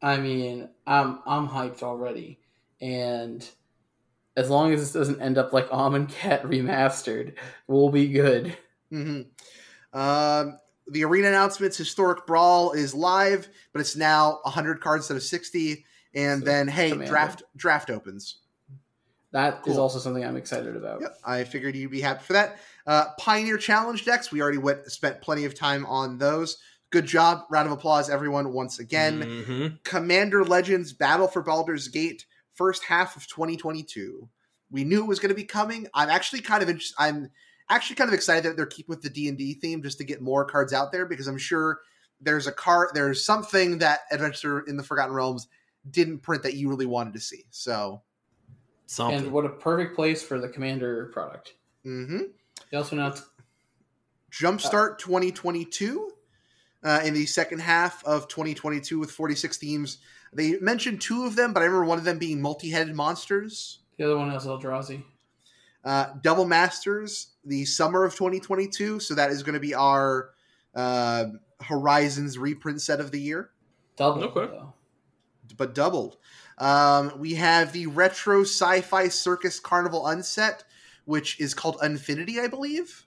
[0.00, 2.38] I mean, I'm I'm hyped already,
[2.80, 3.44] and
[4.36, 7.34] as long as this doesn't end up like Amonkhet remastered,
[7.66, 8.56] we'll be good.
[8.90, 9.22] hmm
[9.92, 10.58] Um,
[10.88, 15.84] the arena announcements: Historic Brawl is live, but it's now 100 cards instead of 60.
[16.14, 17.10] And So, then, hey, Commander.
[17.10, 18.38] draft draft opens.
[19.32, 19.80] That is Cool.
[19.80, 21.00] also something I'm excited about.
[21.00, 22.58] Yep, I figured you'd be happy for that.
[22.86, 24.30] Uh, Pioneer Challenge decks.
[24.30, 26.58] We already went spent plenty of time on those.
[26.90, 27.44] Good job.
[27.48, 29.22] Round of applause, everyone, once again.
[29.22, 29.82] Mhm.
[29.84, 34.28] Commander Legends Battle for Baldur's Gate, first half of 2022.
[34.70, 35.86] We knew it was going to be coming.
[35.94, 36.96] I'm actually kind of interested.
[36.98, 37.30] I'm
[37.68, 40.04] actually kind of excited that they're keeping with the D and D theme just to
[40.04, 41.80] get more cards out there because I'm sure
[42.20, 45.48] there's a card, there's something that Adventure in the Forgotten Realms
[45.90, 47.44] didn't print that you really wanted to see.
[47.50, 48.02] So,
[48.86, 49.20] Something.
[49.20, 51.54] And what a perfect place for the Commander product.
[51.82, 52.18] hmm
[52.70, 53.24] They also announced
[54.30, 56.10] Jumpstart 2022
[56.84, 59.98] uh, in the second half of 2022 with 46 themes.
[60.32, 63.80] They mentioned two of them, but I remember one of them being multi-headed monsters.
[63.98, 65.02] the other one is Eldrazi.
[65.84, 69.00] Uh, Double Masters, the summer of 2022.
[69.00, 70.30] So that is going to be our
[70.74, 71.24] uh,
[71.60, 73.50] Horizons reprint set of the year,
[73.96, 74.46] Double Okay.
[74.46, 74.72] though.
[75.56, 76.16] but doubled.
[76.58, 80.64] Um, we have the Retro Sci Fi Circus Carnival Unset,
[81.04, 83.06] which is called Unfinity, I believe.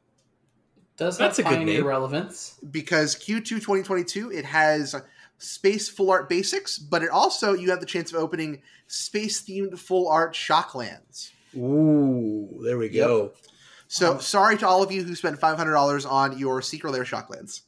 [0.97, 1.87] Does That's have a good pioneer name.
[1.87, 2.59] relevance?
[2.71, 4.95] because Q2 2022 it has
[5.37, 9.77] space full art basics, but it also you have the chance of opening space themed
[9.79, 11.31] full art shocklands.
[11.55, 13.07] Ooh, there we Yep.
[13.07, 13.33] go.
[13.87, 16.91] So Um, sorry to all of you who spent five hundred dollars on your Secret
[16.91, 17.61] Lair shocklands.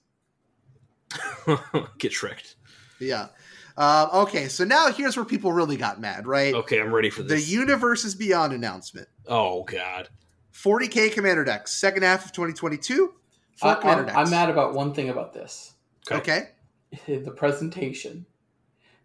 [1.98, 2.56] Get tricked.
[3.00, 3.28] Yeah.
[3.78, 6.54] Um, okay, so now here's where people really got mad, right?
[6.54, 7.30] Okay, I'm ready for this.
[7.30, 7.50] The this.
[7.50, 9.08] Universes Beyond announcement.
[9.28, 10.10] oh God.
[10.54, 13.14] 40k commander decks, second half of 2022.
[13.58, 14.18] Four I, commander I'm, decks.
[14.18, 15.74] I'm mad about one thing about this.
[16.12, 16.50] Okay.
[17.08, 18.26] the presentation.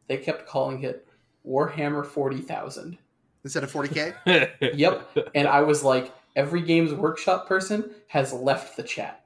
[0.08, 1.06] They kept calling it
[1.46, 2.98] Warhammer 40,000.
[3.44, 4.50] Instead of 40k.
[4.74, 5.30] Yep.
[5.34, 9.24] and I was like, every Games Workshop person has left the chat.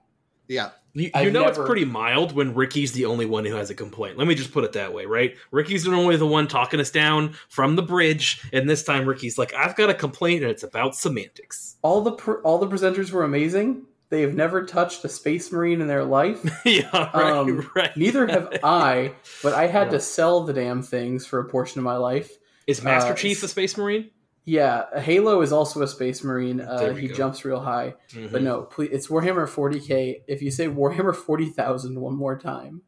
[0.48, 0.70] Yeah.
[0.94, 3.74] You, you know never- it's pretty mild when Ricky's the only one who has a
[3.74, 4.16] complaint.
[4.16, 5.36] Let me just put it that way, right?
[5.50, 9.36] Ricky's the only the one talking us down from the bridge, and this time Ricky's
[9.36, 13.10] like, "I've got a complaint, and it's about semantics." All the pr- all the presenters
[13.10, 13.82] were amazing.
[14.08, 16.44] They have never touched a space marine in their life.
[16.64, 17.96] yeah, right, Um, right.
[17.96, 19.92] Neither have I, but I had Yeah.
[19.92, 22.30] to sell the damn things for a portion of my life.
[22.66, 24.10] Is Master uh, Chief a space marine?
[24.44, 26.60] Yeah, Halo is also a space marine.
[26.60, 27.14] Uh, he go.
[27.16, 27.94] jumps real high.
[28.12, 28.30] Mhm.
[28.30, 30.22] But no, please, it's Warhammer 40k.
[30.28, 32.82] If you say Warhammer 40,000 one more time,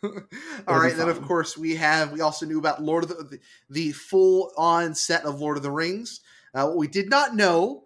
[0.02, 2.12] All right, then of course we have.
[2.12, 3.38] We also knew about Lord of the the,
[3.68, 6.20] the full on set of Lord of the Rings.
[6.54, 7.84] Uh, what we did not know,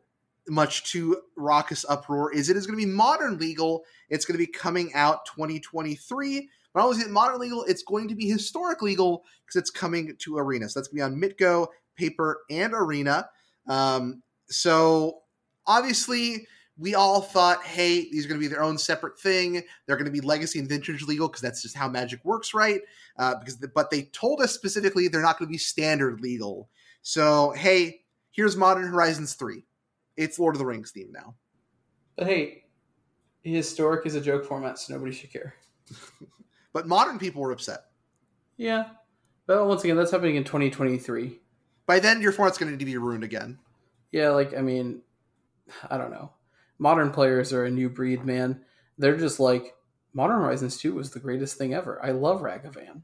[0.49, 3.85] much to raucous uproar, is it is going to be modern legal.
[4.09, 6.49] It's going to be coming out 2023.
[6.75, 10.17] Not only is it modern legal, it's going to be historic legal because it's coming
[10.19, 10.69] to Arena.
[10.69, 11.67] So that's going to be on Mitgo,
[11.97, 13.29] Paper, and Arena.
[13.69, 15.21] Um, so
[15.67, 16.47] obviously,
[16.79, 19.63] we all thought, hey, these are going to be their own separate thing.
[19.87, 22.81] They're going to be legacy and vintage legal because that's just how Magic works, right?
[23.19, 26.69] Uh, because, but they told us specifically they're not going to be standard legal.
[27.03, 29.65] So hey, here's Modern Horizons three.
[30.17, 31.35] It's Lord of the Rings theme now.
[32.17, 32.65] but hey,
[33.43, 35.55] historic is a joke format, so nobody should care.
[36.75, 37.81] But modern people were upset.
[38.57, 38.87] Yeah,
[39.47, 41.39] but once again, that's happening in 2023.
[41.87, 43.59] By then, your format's going to be ruined again.
[44.11, 45.03] Yeah, like I mean,
[45.91, 46.33] I don't know.
[46.79, 48.63] Modern players are a new breed, man.
[48.97, 49.75] They're just like
[50.15, 52.03] Modern Horizons 2 was the greatest thing ever.
[52.03, 53.03] I love Ragavan.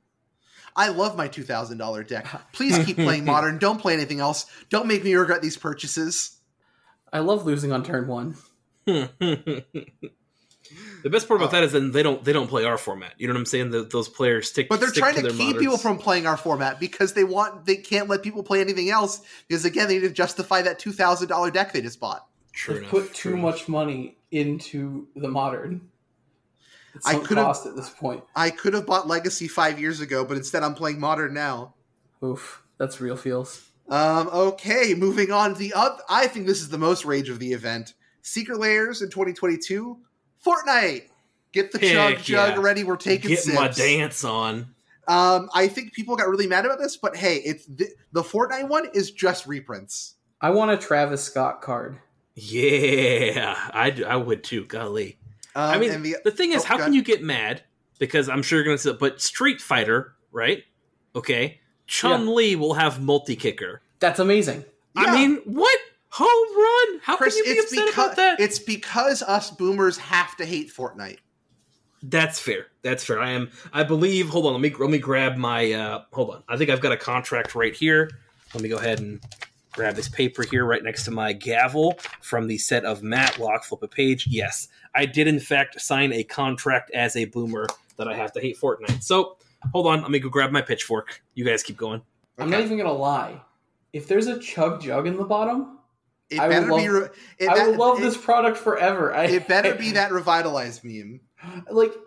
[0.75, 2.27] I love my two thousand dollar deck.
[2.55, 3.59] Please keep playing modern.
[3.59, 4.47] Don't play anything else.
[4.71, 6.38] Don't make me regret these purchases.
[7.13, 8.37] I love losing on turn one.
[8.87, 9.65] the
[11.11, 13.15] best part about that is then they don't they don't play our format.
[13.19, 13.71] You know what I'm saying?
[13.71, 14.69] The, those players stick.
[14.69, 15.59] But they're stick trying to, their keep moderns.
[15.63, 19.21] people from playing our format because they want they can't let people play anything else
[19.47, 22.27] because again they need to justify that two thousand dollar deck they just bought.
[22.53, 23.43] True They've enough, put true too enough.
[23.55, 25.89] much money into the modern.
[27.05, 28.25] I could've- cost at this point.
[28.35, 31.75] I could have bought Legacy five years ago, but instead I'm playing Modern now.
[32.25, 33.68] Oof, that's real feels.
[33.89, 35.55] Um, okay, moving on.
[35.55, 37.95] The up, I think this is the most rage of the event.
[38.23, 39.99] Secret Lairs in 2022.
[40.45, 41.05] Fortnite.
[41.53, 42.63] Get the chug Heck jug yeah.
[42.63, 42.85] ready.
[42.85, 44.75] We're taking Get my dance on.
[45.09, 48.69] Um, I think people got really mad about this, but hey, it's the, the Fortnite
[48.69, 50.17] one is just reprints.
[50.41, 51.99] I want a Travis Scott card.
[52.35, 54.67] Yeah, I, I would too.
[54.67, 55.19] Golly.
[55.57, 57.63] Um, I mean, and the, the thing is, oh, how go can you get mad?
[57.99, 60.63] Because I'm sure you're going to say, but Street Fighter, right?
[61.17, 61.61] Okay.
[61.89, 63.81] Chun Li will have multi kicker.
[63.99, 64.65] That's amazing.
[64.95, 65.05] Yeah.
[65.05, 65.79] I mean, what?
[66.11, 67.01] Home run!
[67.03, 68.41] How Chris, can you be it's upset because about that?
[68.41, 71.19] it's because us boomers have to hate Fortnite.
[72.03, 72.69] That's fair.
[72.83, 73.21] That's fair.
[73.21, 73.51] I am.
[73.73, 74.29] I believe.
[74.31, 74.53] Hold on.
[74.53, 75.73] Let me let me grab my.
[75.73, 76.43] uh Hold on.
[76.49, 78.11] I think I've got a contract right here.
[78.55, 79.21] Let me go ahead and
[79.73, 83.65] grab this paper here right next to my gavel from the set of Matlock.
[83.65, 84.27] Flip a page.
[84.29, 87.67] Yes, I did in fact sign a contract as a boomer
[87.97, 89.03] that I have to hate Fortnite.
[89.03, 89.37] So
[89.73, 90.03] hold on.
[90.03, 91.23] Let me go grab my pitchfork.
[91.35, 92.03] You guys keep going.
[92.39, 93.41] I'm not even gonna lie.
[93.93, 95.79] If there's a chug jug in the bottom,
[96.31, 96.73] It I would better be.
[96.73, 99.15] love- Re- it, I that- will love it- this product forever.
[99.15, 101.21] I, It better be that revitalized meme.
[101.71, 101.93] like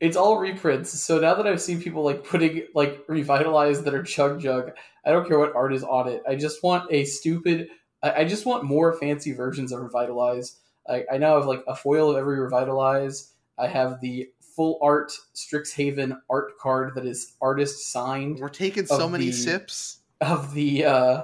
[0.00, 0.90] it's all reprints.
[0.90, 4.72] So now that I've seen people like putting like revitalized that are chug jug,
[5.04, 6.22] I don't care what art is on it.
[6.28, 7.68] I just want a stupid.
[8.02, 10.56] I, I just want more fancy versions of revitalize.
[10.88, 13.32] I, I now have like a foil of every revitalize.
[13.58, 19.08] I have the full art Strixhaven art card that is artist signed We're taking so
[19.08, 19.98] many the- sips.
[20.20, 21.22] of the uh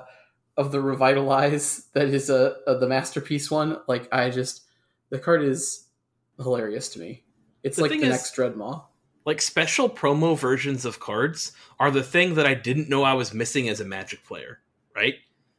[0.56, 3.78] of the revitalize that is a, a the masterpiece one.
[3.88, 4.62] Like I just
[5.10, 5.86] the card is
[6.38, 7.24] hilarious to me.
[7.62, 8.84] It's The like the is- next Dreadmaw.
[9.24, 11.50] Like special promo versions of cards
[11.80, 14.60] are the thing that I didn't know I was missing as a Magic player.
[14.94, 15.14] Right.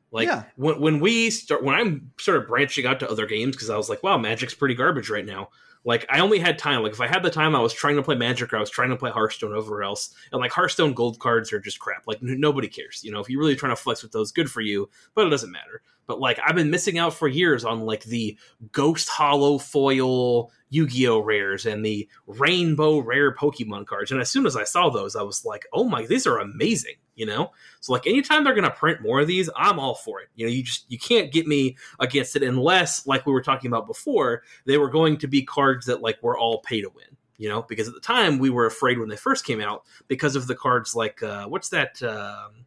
[0.09, 0.43] Like Yeah.
[0.55, 3.75] when when we start when I'm sort of branching out to other games because I
[3.77, 5.49] was like, wow, Magic's pretty garbage right now.
[5.87, 6.83] Like I only had time.
[6.83, 8.69] Like if I had the time, I was trying to play Magic or I was
[8.69, 10.13] trying to play Hearthstone over else.
[10.33, 12.05] And like Hearthstone gold cards are just crap.
[12.05, 12.99] Like n- nobody cares.
[13.05, 14.89] You know, if you're really trying to flex with those, good for you.
[15.15, 15.81] But it doesn't matter.
[16.07, 18.37] But like I've been missing out for years on like the
[18.71, 24.11] Ghost Hollow foil Yu-Gi-Oh rares and the Rainbow rare Pokemon cards.
[24.11, 26.95] And as soon as I saw those, I was like, oh my, these are amazing.
[27.15, 30.29] You know, so like anytime they're gonna print more of these, I'm all for it.
[30.35, 33.69] You know, you just you can't get me against it unless, like we were talking
[33.69, 37.17] about before, they were going to be cards that like were all pay to win.
[37.39, 40.35] You know, because at the time we were afraid when they first came out because
[40.35, 42.65] of the cards like uh, what's that um,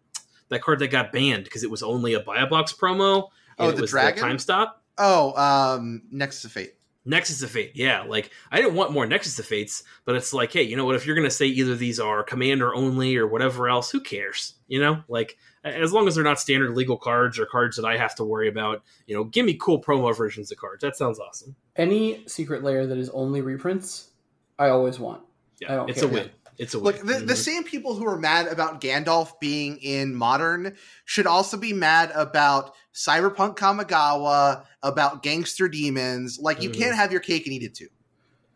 [0.50, 3.28] that card that got banned because it was only a buy a box promo.
[3.58, 4.22] Oh, and it the was dragon?
[4.22, 4.82] time stop.
[4.98, 6.74] Oh, um, Nexus of Fate.
[7.06, 8.02] Nexus of Fate, yeah.
[8.02, 10.96] Like I didn't want more Nexus of Fates, but it's like, hey, you know what?
[10.96, 14.54] If you're gonna say either these are commander only or whatever else, who cares?
[14.68, 17.96] You know, like as long as they're not standard legal cards or cards that I
[17.96, 20.82] have to worry about, you know, give me cool promo versions of cards.
[20.82, 21.56] That sounds awesome.
[21.76, 24.10] Any secret lair that is only reprints,
[24.58, 25.22] I always want.
[25.22, 26.08] I Yeah, don't it's care.
[26.08, 26.30] a win.
[26.60, 26.84] It's a win.
[26.94, 27.36] Look, the, the Mhm.
[27.36, 32.74] same people who are mad about Gandalf being in modern should also be mad about
[32.94, 36.38] Cyberpunk Kamigawa, about Gangster Demons.
[36.40, 36.74] Like, you Mhm.
[36.78, 37.88] can't have your cake and eat it too.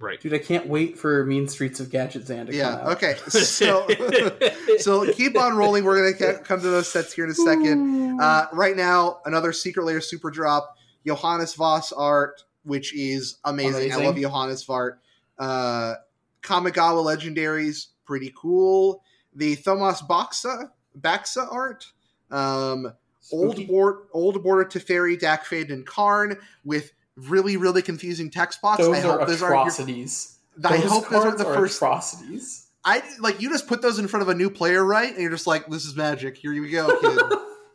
[0.00, 0.20] right.
[0.20, 2.74] Dude, I can't wait for Mean Streets of Gadgetzan to come Yeah.
[2.74, 2.88] out.
[3.02, 3.16] Okay.
[3.30, 3.86] So,
[4.78, 5.82] so keep on rolling.
[5.84, 8.20] We're gonna come to those sets here in a second.
[8.20, 10.76] Uh, right now, another Secret Layer Super Drop,
[11.06, 13.92] Johannes Voss art, which is amazing.
[13.92, 15.00] I love Johannes art.
[15.38, 15.94] Uh,
[16.42, 19.02] Kamigawa Legendaries, pretty cool.
[19.34, 21.86] The Thomas Baxa Baxa art,
[22.30, 22.92] um,
[23.32, 28.78] old board, old border Teferi, Dack Fayden, and Karn with really really confusing text box.
[28.78, 29.54] Those I are hope those aren't.
[29.54, 30.38] Your, atrocities.
[30.64, 31.76] I hope those aren't the are first.
[31.78, 32.68] atrocities.
[32.84, 35.10] I like you just put those in front of a new player, right?
[35.10, 36.36] And you're just like, "This is magic.
[36.36, 37.00] Here you go,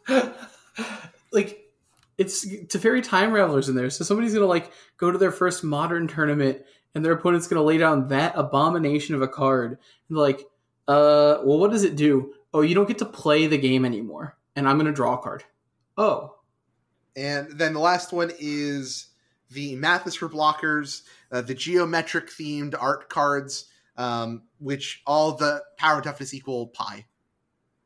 [0.06, 0.34] kid."
[1.32, 1.66] like
[2.18, 6.08] it's Teferi time ravelers in there, so somebody's gonna like go to their first modern
[6.08, 6.62] tournament,
[6.96, 9.78] and their opponent's gonna lay down that abomination of a card,
[10.10, 10.40] and like,
[10.88, 12.34] uh, well, what does it do?
[12.54, 15.44] Oh, you don't get to play the game anymore, and I'm gonna draw a card.
[15.98, 16.36] Oh,
[17.16, 19.08] And then the last one is
[19.52, 23.66] the Math is for Blockers, uh, the geometric themed art cards,
[23.98, 27.06] um, which all the power toughness equal pi.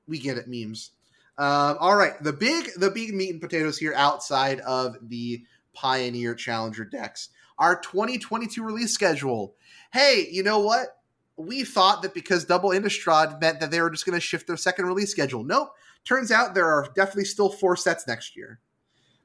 [0.08, 0.91] We get it, memes.
[1.38, 5.43] Um, all right, the big the big meat and potatoes here outside of the
[5.74, 7.30] Pioneer Challenger decks.
[7.60, 9.56] Our 2022 release schedule.
[9.91, 10.99] Hey, you know what?
[11.38, 14.58] We thought that because Double Innistrad meant that they were just going to shift their
[14.58, 15.43] second release schedule.
[15.43, 15.70] Nope.
[16.06, 18.60] Turns out there are definitely still four sets next year.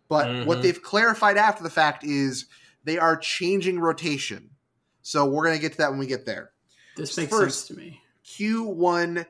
[0.08, 0.62] But what Mhm.
[0.62, 2.46] they've clarified after the fact is
[2.84, 4.50] they are changing rotation.
[5.02, 6.52] So we're going to get to that when we get there.
[6.96, 8.00] this makes First- sense to me.
[8.24, 9.24] Q1.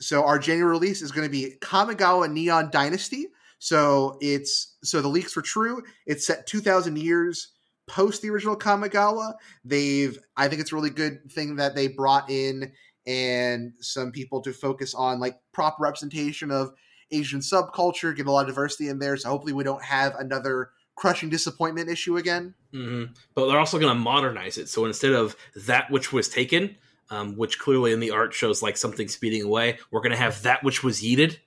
[0.00, 3.28] So our January release is going to be Kamigawa Neon Dynasty.
[3.58, 5.82] So it's so the leaks were true.
[6.06, 7.48] It's set 2,000 years
[7.86, 9.34] post the original Kamigawa.
[9.64, 12.72] They've I think it's a really good thing that they brought in
[13.06, 16.72] and some people to focus on like proper representation of
[17.10, 19.16] Asian subculture, get a lot of diversity in there.
[19.16, 22.54] So hopefully we don't have another crushing disappointment issue again.
[22.72, 23.04] hmm
[23.34, 24.68] But they're also going to modernize it.
[24.68, 26.76] So instead of that which was taken,
[27.10, 30.40] um, which clearly in the art shows like something speeding away, we're going to have
[30.42, 31.38] that which was yeeted.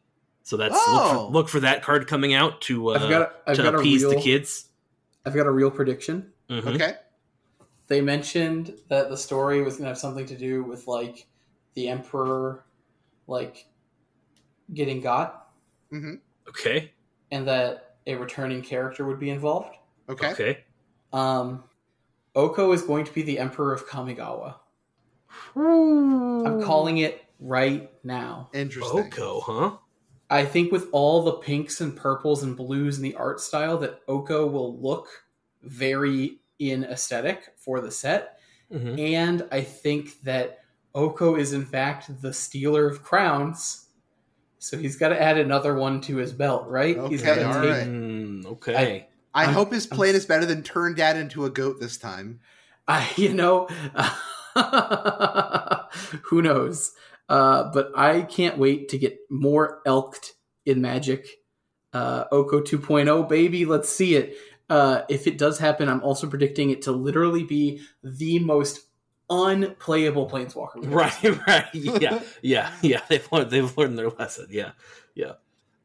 [0.43, 1.25] So that's look, Oh.
[1.27, 3.77] for, look for that card coming out to uh, I've got I've to got a
[3.79, 4.65] appease real the kids.
[5.25, 6.31] I've got a real prediction.
[6.49, 6.75] Mhm.
[6.75, 6.95] Okay.
[7.87, 11.27] They mentioned that the story was going to have something to do with like
[11.75, 12.65] the emperor,
[13.27, 13.67] like
[14.73, 15.51] getting got,
[15.91, 16.15] hmm
[16.47, 16.91] Okay.
[17.31, 19.75] and that a returning character would be involved.
[20.09, 20.31] Okay.
[20.31, 20.63] Okay.
[21.13, 21.63] Um,
[22.35, 24.55] Oko is going to be the Emperor of Kamigawa.
[25.55, 28.49] I'm calling it right now.
[28.53, 28.99] Interesting.
[28.99, 29.77] Oko, huh?
[30.29, 34.01] I think with all the pinks and purples and blues and the art style that
[34.07, 35.07] Oko will look
[35.63, 38.39] very in aesthetic for the set.
[38.71, 38.99] Mhm.
[39.13, 40.59] And I think that
[40.95, 43.81] Oko is in fact the stealer of crowns.
[44.57, 46.97] So he's got to add another one to his belt, right?
[47.09, 47.87] he's Okay, got all to right.
[47.87, 49.07] Mm, okay.
[49.35, 51.97] I I'm- hope his I'm plan is better than turn dad into a goat this
[51.97, 52.39] time.
[52.87, 53.67] I, you know,
[56.23, 56.93] who knows?
[57.27, 60.33] Uh, but I can't wait to get more elked
[60.65, 61.27] in Magic.
[61.93, 64.35] Uh, Oko 2.0, baby, let's see it.
[64.69, 68.81] Uh, if it does happen, I'm also predicting it to literally be the most
[69.29, 70.83] unplayable Planeswalker.
[70.91, 71.65] Right, right.
[71.73, 73.01] Yeah, yeah, yeah.
[73.07, 74.47] They've learned, they've learned their lesson.
[74.49, 74.71] Yeah,
[75.13, 75.33] yeah.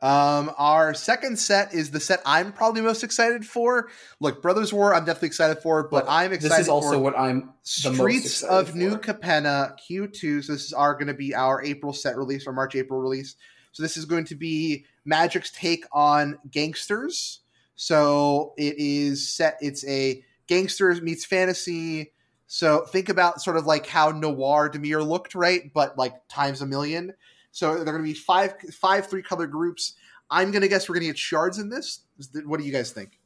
[0.02, 3.90] Um, our second set is the set I'm probably most excited for.
[4.18, 7.52] Look, Brothers War, I'm definitely excited for, but I'm excited This is also what I'm
[7.82, 8.76] the Streets of for.
[8.78, 10.44] New Capenna Q2.
[10.44, 13.36] So this is our going to be our April set release or March April release.
[13.72, 17.40] So this is going to be Magic's take on gangsters.
[17.76, 19.58] So it is set.
[19.60, 22.12] It's a gangsters meets fantasy.
[22.46, 25.72] So think about sort of like how Noir Dimir looked, right?
[25.72, 27.12] But like times a million.
[27.52, 29.94] So they're going to be five five three color groups.
[30.30, 32.00] I'm going to guess we're going to get shards in this.
[32.44, 33.18] What do you guys think?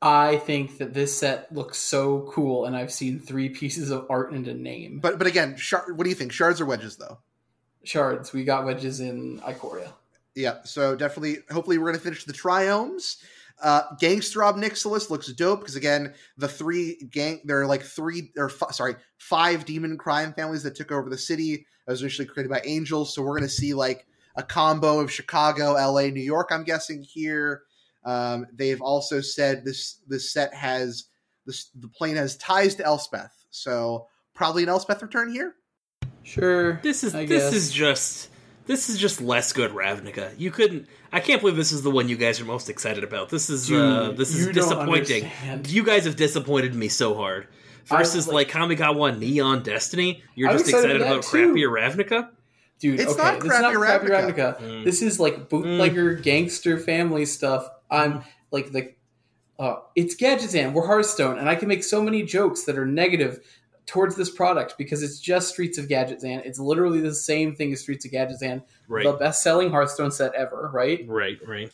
[0.00, 4.32] I think that this set looks so cool, and I've seen three pieces of art
[4.32, 5.00] and a name.
[5.00, 6.32] But but again, shard, what do you think?
[6.32, 7.18] Shards or wedges though?
[7.84, 9.92] Shards, we got wedges in Ikoria.
[10.34, 13.22] Yeah, so definitely, hopefully, we're going to finish the triomes.
[13.62, 18.30] Uh, Gangster Ob Nixilis looks dope because again, the three gang, there are like three
[18.36, 21.66] or fi- sorry, five demon crime families that took over the city.
[21.86, 25.12] That was initially created by angels, so we're going to see like a combo of
[25.12, 26.48] Chicago, L.A., New York.
[26.50, 27.62] I'm guessing here.
[28.04, 31.04] Um, they've also said this this set has
[31.46, 35.54] this the plane has ties to Elspeth, so probably an Elspeth return here.
[36.22, 36.80] Sure.
[36.82, 37.54] This is I this guess.
[37.54, 38.28] is just
[38.66, 40.32] this is just less good Ravnica.
[40.38, 40.88] You couldn't.
[41.12, 43.28] I can't believe this is the one you guys are most excited about.
[43.28, 45.30] This is uh, this is don't disappointing.
[45.68, 47.46] You guys have disappointed me so hard.
[47.86, 51.52] Versus I- like Kamigawa Neon Dynasty, you're I'm just excited excited, about that, too.
[51.54, 52.30] crappier Ravnica.
[52.80, 54.58] Dude, It's okay, not this is not crappy crappy Ravnica.
[54.58, 54.62] Ravnica.
[54.62, 54.84] Mm.
[54.84, 57.68] This is like bootlegger gangster family stuff.
[57.90, 58.92] I'm like the
[59.58, 60.72] uh, it's Gadgetzan.
[60.72, 63.40] We're Hearthstone, and I can make so many jokes that are negative
[63.86, 66.44] towards this product because it's just Streets of Gadgetzan.
[66.44, 70.70] It's literally the same thing as Streets of Gadgetzan, Right, the best-selling Hearthstone set ever,
[70.72, 71.04] right?
[71.06, 71.70] right, right.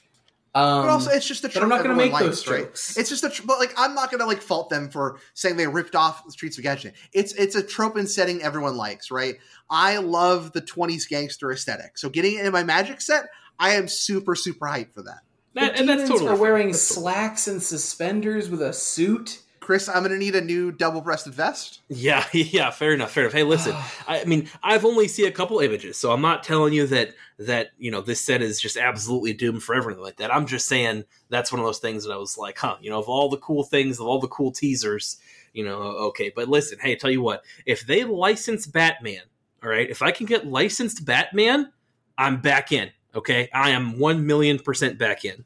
[0.53, 2.43] Um, But also, it's just a but trope I'm not going to everyone make likes,
[2.43, 2.65] those right?
[2.65, 2.97] jokes.
[2.97, 5.69] It's just a, tr- but like I'm not gonna like fault them for saying they
[5.69, 6.95] ripped off the Streets of Gadget.
[7.13, 9.37] It's it's a trope and setting everyone likes, right?
[9.71, 13.27] I love the 20s gangster aesthetic, so getting it in my Magic set,
[13.61, 15.21] I am super super hyped for that.
[15.55, 18.73] That, the and that's demons totally are wearing That's totally- slacks and suspenders with a
[18.73, 19.43] suit.
[19.61, 21.83] Chris, I'm gonna need a new double-breasted vest.
[21.89, 23.35] Yeah, yeah, fair enough, fair enough.
[23.35, 23.77] Hey, listen,
[24.09, 27.71] I mean, I've only seen a couple images, so I'm not telling you that that
[27.79, 30.35] you know this set is just absolutely doomed for everything like that.
[30.35, 32.99] I'm just saying that's one of those things that I was like, huh, you know,
[32.99, 35.19] of all the cool things, of all the cool teasers,
[35.53, 35.77] you know,
[36.09, 36.33] okay.
[36.35, 39.23] But listen, hey, tell you what, if they license Batman,
[39.63, 41.71] all right, if I can get licensed Batman,
[42.17, 42.91] I'm back in.
[43.15, 45.45] Okay, I am one million percent back in.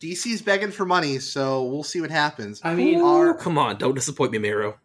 [0.00, 2.60] DC's begging for money, so we'll see what happens.
[2.62, 4.78] I mean, Ooh, our- come on, don't disappoint me, Miro.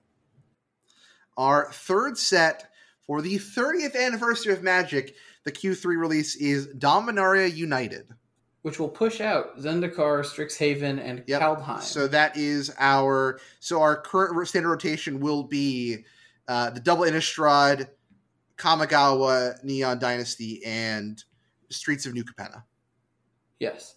[1.38, 2.72] Our third set
[3.06, 8.08] for the 30th anniversary of Magic, the Q3 release is Dominaria United.
[8.64, 11.42] which will push out Zendikar, Strixhaven, and Yep.
[11.42, 11.82] Kaldheim.
[11.82, 16.06] So that is our so our current standard rotation will be
[16.48, 17.90] uh, the double Innistrad,
[18.58, 21.24] Kamigawa, Neon Dynasty, and
[21.72, 22.62] Streets of New Capenna.
[23.60, 23.96] yes.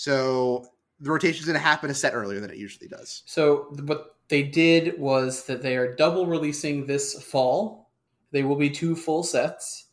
[0.00, 0.64] So
[0.98, 3.22] the rotation is going to happen a set earlier than it usually does.
[3.26, 7.90] So what they did was that they are double releasing this fall.
[8.30, 9.88] They will be two full sets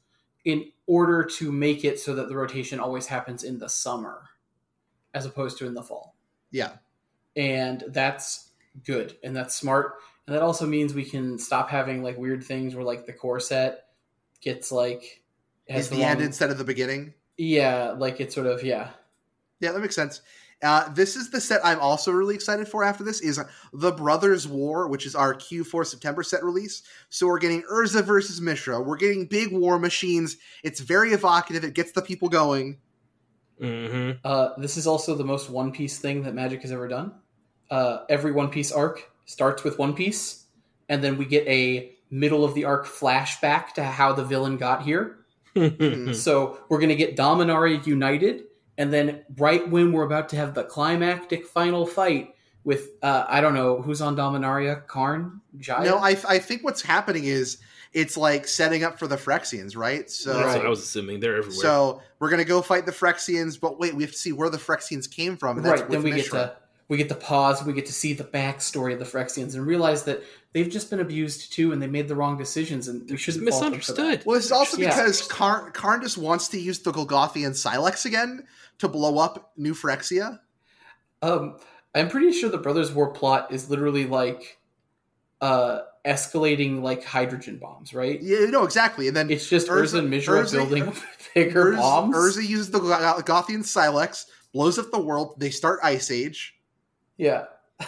[0.46, 4.22] in order to make it so that the rotation always happens in the summer
[5.14, 6.16] as opposed to in the fall.
[6.52, 6.78] Yeah,
[7.36, 8.52] And that's
[8.86, 9.96] good and that's smart.
[10.26, 13.42] And that also means we can stop having like weird things where like the core
[13.42, 13.88] set
[14.40, 15.22] gets like
[15.68, 17.14] has is the wrong- end instead of the beginning.
[17.38, 18.92] Yeah, like it's sort of yeah.
[19.60, 20.22] Yeah, that makes sense.
[20.64, 23.40] Uh, this is the set I'm also really excited for after this is
[23.74, 26.82] The Brothers War, which is our Q4 September set release.
[27.10, 28.82] So we're getting Urza versus Mishra.
[28.82, 30.38] We're getting big war machines.
[30.64, 31.64] It's very evocative.
[31.64, 32.80] It gets the people going.
[33.62, 34.20] Mm-hmm.
[34.24, 37.14] Uh, this is also the most One Piece thing that Magic has ever done.
[37.70, 40.46] Uh, every One Piece arc starts with One Piece,
[40.90, 44.82] and then we get a middle of the arc flashback to how the villain got
[44.84, 45.20] here.
[46.14, 48.44] So we're going to get Dominaria United
[48.78, 53.40] and then right when we're about to have the climactic final fight with uh, I
[53.42, 55.86] don't know who's on Dominaria, Karn, Jaya.
[55.86, 57.58] No, I, I think what's happening is
[57.94, 60.10] it's like setting up for the Phyrexians, right?
[60.12, 60.58] So That's Right.
[60.58, 61.20] what I was assuming.
[61.22, 61.58] They're everywhere.
[61.62, 64.58] so we're gonna go fight the Phyrexians, but wait, we have to see where the
[64.58, 65.58] Phyrexians came from.
[65.58, 66.40] And that's right then we Mishra.
[66.40, 66.56] get to
[66.90, 70.04] we get to pause we get to see the backstory of the Phyrexians and realize
[70.04, 70.22] that
[70.54, 73.50] they've just been abused too and they made the wrong decisions and we They're shouldn't
[73.50, 73.98] fault them for that.
[73.98, 74.26] misunderstood.
[74.26, 74.90] Well, it's also Yeah.
[74.90, 78.46] because Karn, Karn just wants to use the Golgothian Sylex again
[78.80, 80.40] to blow up New Phyrexia.
[81.24, 81.58] um
[81.96, 84.60] i'm pretty sure the brothers war plot is literally like
[85.42, 89.08] uh escalating like hydrogen bombs right Yeah, no, exactly.
[89.08, 90.94] And then it's just Urza- urza and mishra Urza- building
[91.36, 95.36] bigger Urza, bombs Urza uses the Golgothian Sylex, blows up the world.
[95.38, 96.54] They start Ice Age.
[97.18, 97.46] Yeah.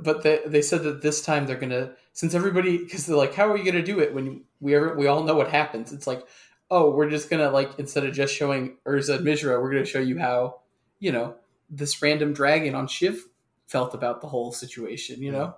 [0.00, 3.50] but they they said that this time they're gonna since everybody because they're like, how
[3.50, 5.92] are you gonna do it when we ever, we all know what happens?
[5.92, 6.26] It's like,
[6.70, 10.00] oh, we're just gonna like instead of just showing Urza and Mishra, we're gonna show
[10.00, 10.60] you how
[10.98, 11.34] you know
[11.68, 13.24] this random dragon on Shiv
[13.66, 15.22] felt about the whole situation.
[15.22, 15.54] You know, mm.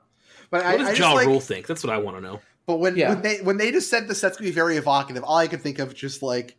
[0.50, 1.66] But I, what I does just Ja like, Rule think?
[1.66, 2.40] That's what I want to know.
[2.66, 3.10] but when, Yeah.
[3.10, 5.62] when they when they just said the set's gonna be very evocative, all I could
[5.62, 6.56] think of just like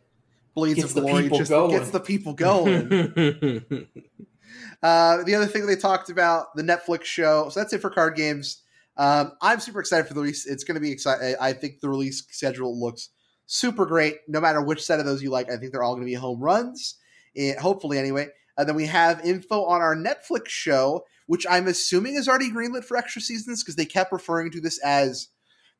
[0.54, 1.70] Blades Gets of Glory just going.
[1.70, 3.86] gets the people going.
[4.82, 7.48] Uh, the other thing they talked about the Netflix show.
[7.48, 8.62] So that's it for card games.
[8.96, 10.46] Um, I'm super excited for the release.
[10.46, 11.34] It's going to be exciting.
[11.40, 13.10] I think the release schedule looks
[13.46, 14.18] super great.
[14.28, 16.14] No matter which set of those you like, I think they're all going to be
[16.14, 16.96] home runs.
[17.36, 18.28] eh, hopefully, anyway.
[18.56, 22.84] And then we have info on our Netflix show, which I'm assuming is already greenlit
[22.84, 25.28] for extra seasons because they kept referring to this as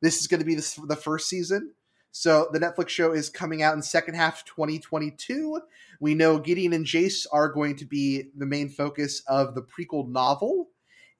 [0.01, 1.73] this is going to be the, the first season.
[2.17, 5.59] So the Netflix show is coming out in second half 2022.
[5.99, 10.07] We know Gideon and Jace are going to be the main focus of the prequel
[10.07, 10.69] novel.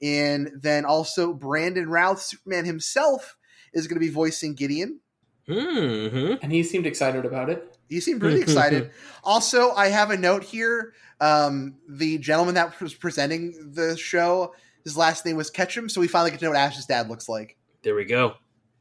[0.01, 3.35] And then also Brandon Routh, Superman himself,
[3.73, 5.01] is going to be voicing Gideon.
[5.49, 7.77] hmm and he seemed excited about it.
[7.89, 8.91] He seemed pretty excited.
[9.21, 10.93] Also, I have a note here.
[11.19, 16.07] Um, the gentleman that was presenting the show, his last name was Ketchum, so we
[16.07, 17.57] finally get to know what Ash's dad looks like.
[17.81, 18.35] There we go.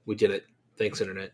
[0.07, 0.45] We did it.
[0.77, 1.33] Thanks, internet.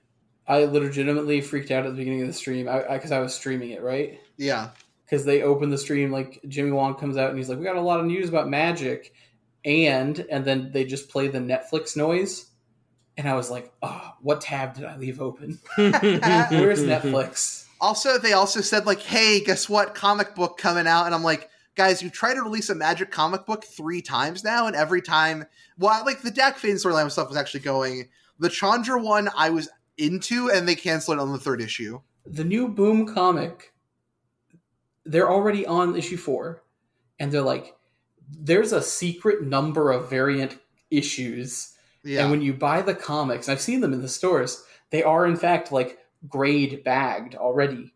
[0.48, 3.34] I legitimately freaked out at the beginning of the stream because I, 'cause I was
[3.34, 4.20] streaming it right.
[4.36, 4.70] Yeah.
[5.04, 7.76] because they open the stream like Jimmy Wong comes out and he's like, "We got
[7.76, 9.12] a lot of news about Magic,"
[9.64, 12.46] and and then they just play the Netflix noise,
[13.16, 15.58] and I was like, "Oh, what tab did I leave open?
[15.76, 19.94] Where's Netflix?" Also, they also said like, "Hey, guess what?
[19.94, 23.46] Comic book coming out," and I'm like, "Guys, you tried to release a Magic comic
[23.46, 25.44] book three times now, and every time,
[25.78, 28.08] well, like the Dack Fayden storyline stuff was actually going.
[28.38, 29.68] The Chandra one, I was
[30.00, 32.00] into, and they cancel it on the third issue.
[32.26, 33.72] The new Boom comic,
[35.04, 36.62] they're already on issue four,
[37.18, 37.76] and they're like,
[38.28, 40.58] "There's a secret number of variant
[40.90, 45.02] issues." Yeah, And when you buy the comics, I've seen them in the stores, they
[45.02, 45.98] are in fact like
[46.28, 47.92] grade bagged already.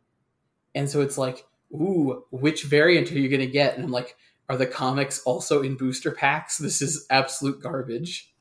[0.75, 3.77] And so it's like, ooh, which variant are you going to get?
[3.77, 4.17] And I'm like,
[4.49, 6.59] are the comics also in booster packs?
[6.59, 8.34] This is absolute garbage.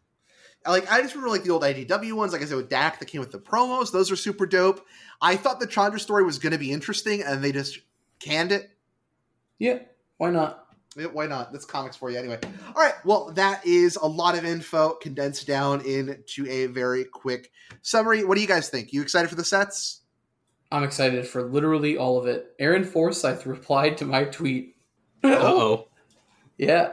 [0.67, 3.05] Like I just remember like the old IDW ones, like I said with Dack that
[3.05, 3.91] came with the promos.
[3.91, 4.85] Those are super dope.
[5.21, 7.79] I thought the Chandra story was going to be interesting, and they just
[8.19, 8.69] canned it.
[9.59, 9.79] Yeah,
[10.17, 10.59] why not?
[10.95, 11.51] Yeah, Why not?
[11.51, 12.39] That's comics for you anyway.
[12.67, 12.93] All right.
[13.03, 17.51] Well, that is a lot of info condensed down into a very quick
[17.81, 18.23] summary.
[18.23, 18.93] What do you guys think?
[18.93, 20.01] You excited for the sets?
[20.71, 22.53] I'm excited for literally all of it.
[22.59, 24.75] Aaron Forsythe replied to my tweet.
[25.23, 25.87] Uh oh.
[26.57, 26.91] Yeah.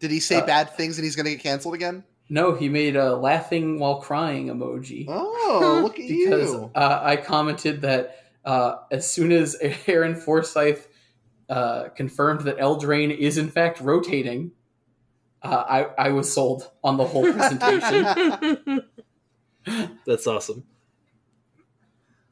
[0.00, 2.02] Did he say Uh, bad things and he's going to get canceled again?
[2.28, 5.06] No, he made a laughing while crying emoji.
[5.08, 6.70] Oh, look at because you.
[6.74, 10.84] uh, I commented that uh, as soon as Aaron Forsythe
[11.48, 14.52] uh, confirmed that Eldraine is in fact rotating,
[15.42, 15.64] uh,
[15.98, 18.04] I, I was sold on the whole presentation.
[20.06, 20.64] That's awesome.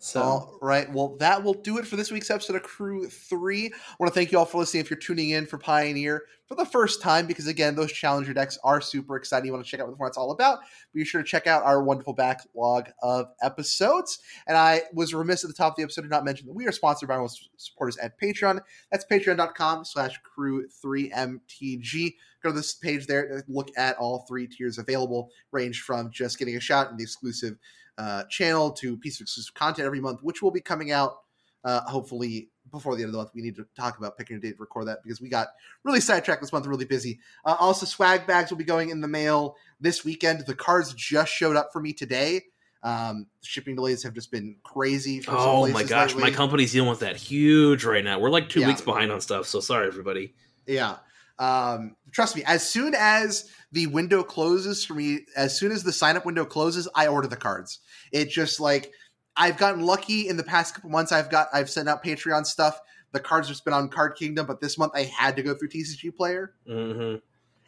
[0.03, 0.91] So All right.
[0.91, 3.67] Well, that will do it for this week's episode of Crew 3.
[3.67, 4.81] I want to thank you all for listening.
[4.81, 8.59] If you're tuning in for Pioneer for the first time, because again, those Challenger decks
[8.65, 9.49] are super exciting.
[9.49, 10.61] You want to check out what it's all about,
[10.95, 14.21] be sure to check out our wonderful backlog of episodes.
[14.47, 16.67] And I was remiss at the top of the episode to not mention that we
[16.67, 17.29] are sponsored by our
[17.59, 18.61] supporters at Patreon.
[18.91, 22.15] That's patreon.com slash crew3mtg.
[22.43, 26.39] Go to this page there to look at all three tiers available, range from just
[26.39, 27.59] getting a shot in the exclusive
[27.99, 31.19] uh, channel to piece of exclusive content every month, which will be coming out
[31.65, 33.31] uh, hopefully before the end of the month.
[33.35, 35.49] We need to talk about picking a date to record that because we got
[35.85, 37.19] really sidetracked this month, really busy.
[37.45, 40.45] Uh, also, swag bags will be going in the mail this weekend.
[40.47, 42.43] The cards just showed up for me today.
[42.83, 45.23] Um, shipping delays have just been crazy.
[45.29, 46.31] Oh my gosh, lately.
[46.31, 48.19] my company's dealing with that huge right now.
[48.19, 48.69] We're like two Yeah.
[48.69, 50.35] weeks behind on stuff, so sorry everybody.
[50.67, 50.97] Yeah.
[51.41, 55.93] Um, trust me, as soon as the window closes for me, as soon as the
[55.93, 57.81] sign up window closes, I order the cards.
[58.13, 58.93] It just like
[59.37, 61.11] I've gotten lucky in the past couple months.
[61.11, 62.79] I've got I've sent out Patreon stuff
[63.13, 65.69] the cards have been on Card Kingdom, but this month I had to go through
[65.69, 66.53] TCG Player.
[66.67, 67.17] hmm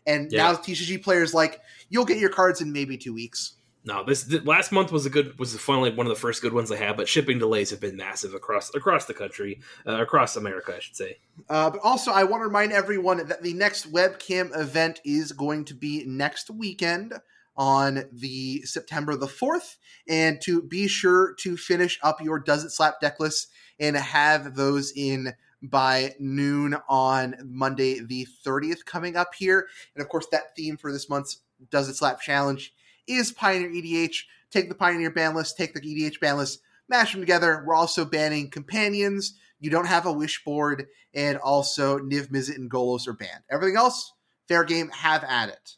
[0.07, 0.39] And Yeah.
[0.39, 3.55] now TCG Player is like, you'll get your cards in maybe two weeks.
[3.85, 6.53] No, this th- last month was a good was finally one of the first good
[6.53, 10.37] ones I had, but shipping delays have been massive across across the country, uh, across
[10.37, 11.19] America, I should say.
[11.49, 15.65] Uh, but also, I want to remind everyone that the next webcam event is going
[15.65, 17.15] to be next weekend
[17.57, 19.77] on the September the 4th.
[20.09, 23.49] And to be sure to finish up your Does It Slap deck list
[23.79, 29.69] and have those in by noon on Monday the 30th coming up here.
[29.95, 31.39] And of course, that theme for this month's
[31.71, 32.75] Does It Slap challenge
[33.07, 34.25] is Pioneer EDH.
[34.51, 37.65] Take the Pioneer ban list, take the EDH ban list, mash them together.
[37.67, 39.39] We're also banning companions.
[39.61, 43.45] You don't have a wish board, and also Niv Mizzet and Golos are banned.
[43.51, 44.13] Everything else,
[44.49, 45.77] fair game, have at it.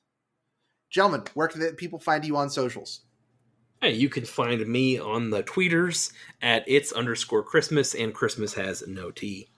[0.91, 3.03] Gentlemen, where can the people find you on socials?
[3.81, 8.87] Hey, you can find me on the tweeters at it's underscore Christmas, and Christmas has
[8.87, 9.51] no T.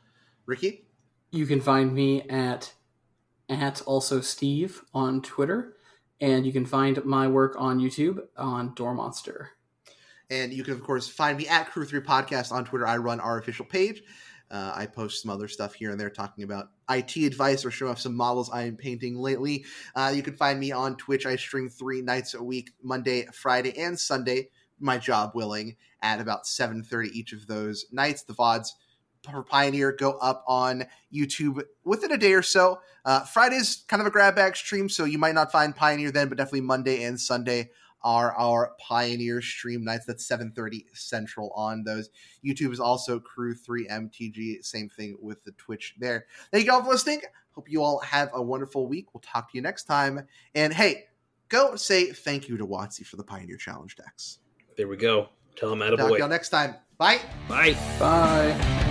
[0.46, 0.86] Ricky?
[1.30, 2.72] You can find me at
[3.48, 5.75] at also Steve on Twitter,
[6.20, 9.50] and you can find my work on YouTube on Door Monster.
[10.30, 12.86] And you can, of course, find me at Crew3 Podcast on Twitter.
[12.86, 14.02] I run our official page.
[14.50, 17.88] Uh, I post some other stuff here and there talking about IT advice or show
[17.88, 19.64] off some models I am painting lately.
[19.94, 21.26] Uh, you can find me on Twitch.
[21.26, 26.44] I stream three nights a week, Monday, Friday, and Sunday, my job willing, at about
[26.44, 28.22] 7.30 each of those nights.
[28.22, 28.68] The VODs
[29.34, 32.80] for Pioneer go up on YouTube within a day or so.
[33.04, 36.28] Uh, Friday's kind of a grab bag stream, so you might not find Pioneer then,
[36.28, 37.70] but definitely Monday and Sunday
[38.02, 40.06] are our Pioneer stream nights.
[40.06, 42.10] That's 7:30 Central on those.
[42.44, 44.64] YouTube is also Crew 3 MTG.
[44.64, 46.26] Same thing with the Twitch there.
[46.52, 47.22] Thank you all for listening.
[47.50, 49.12] Hope you all have a wonderful week.
[49.14, 50.26] We'll talk to you next time.
[50.54, 51.06] And hey,
[51.48, 54.38] go say thank you to WotC for the Pioneer Challenge decks.
[54.76, 55.30] There we go.
[55.56, 56.76] Tell him out of Talk to y'all next time.
[56.98, 57.20] Bye.
[57.48, 57.76] Bye.
[57.98, 58.85] Bye.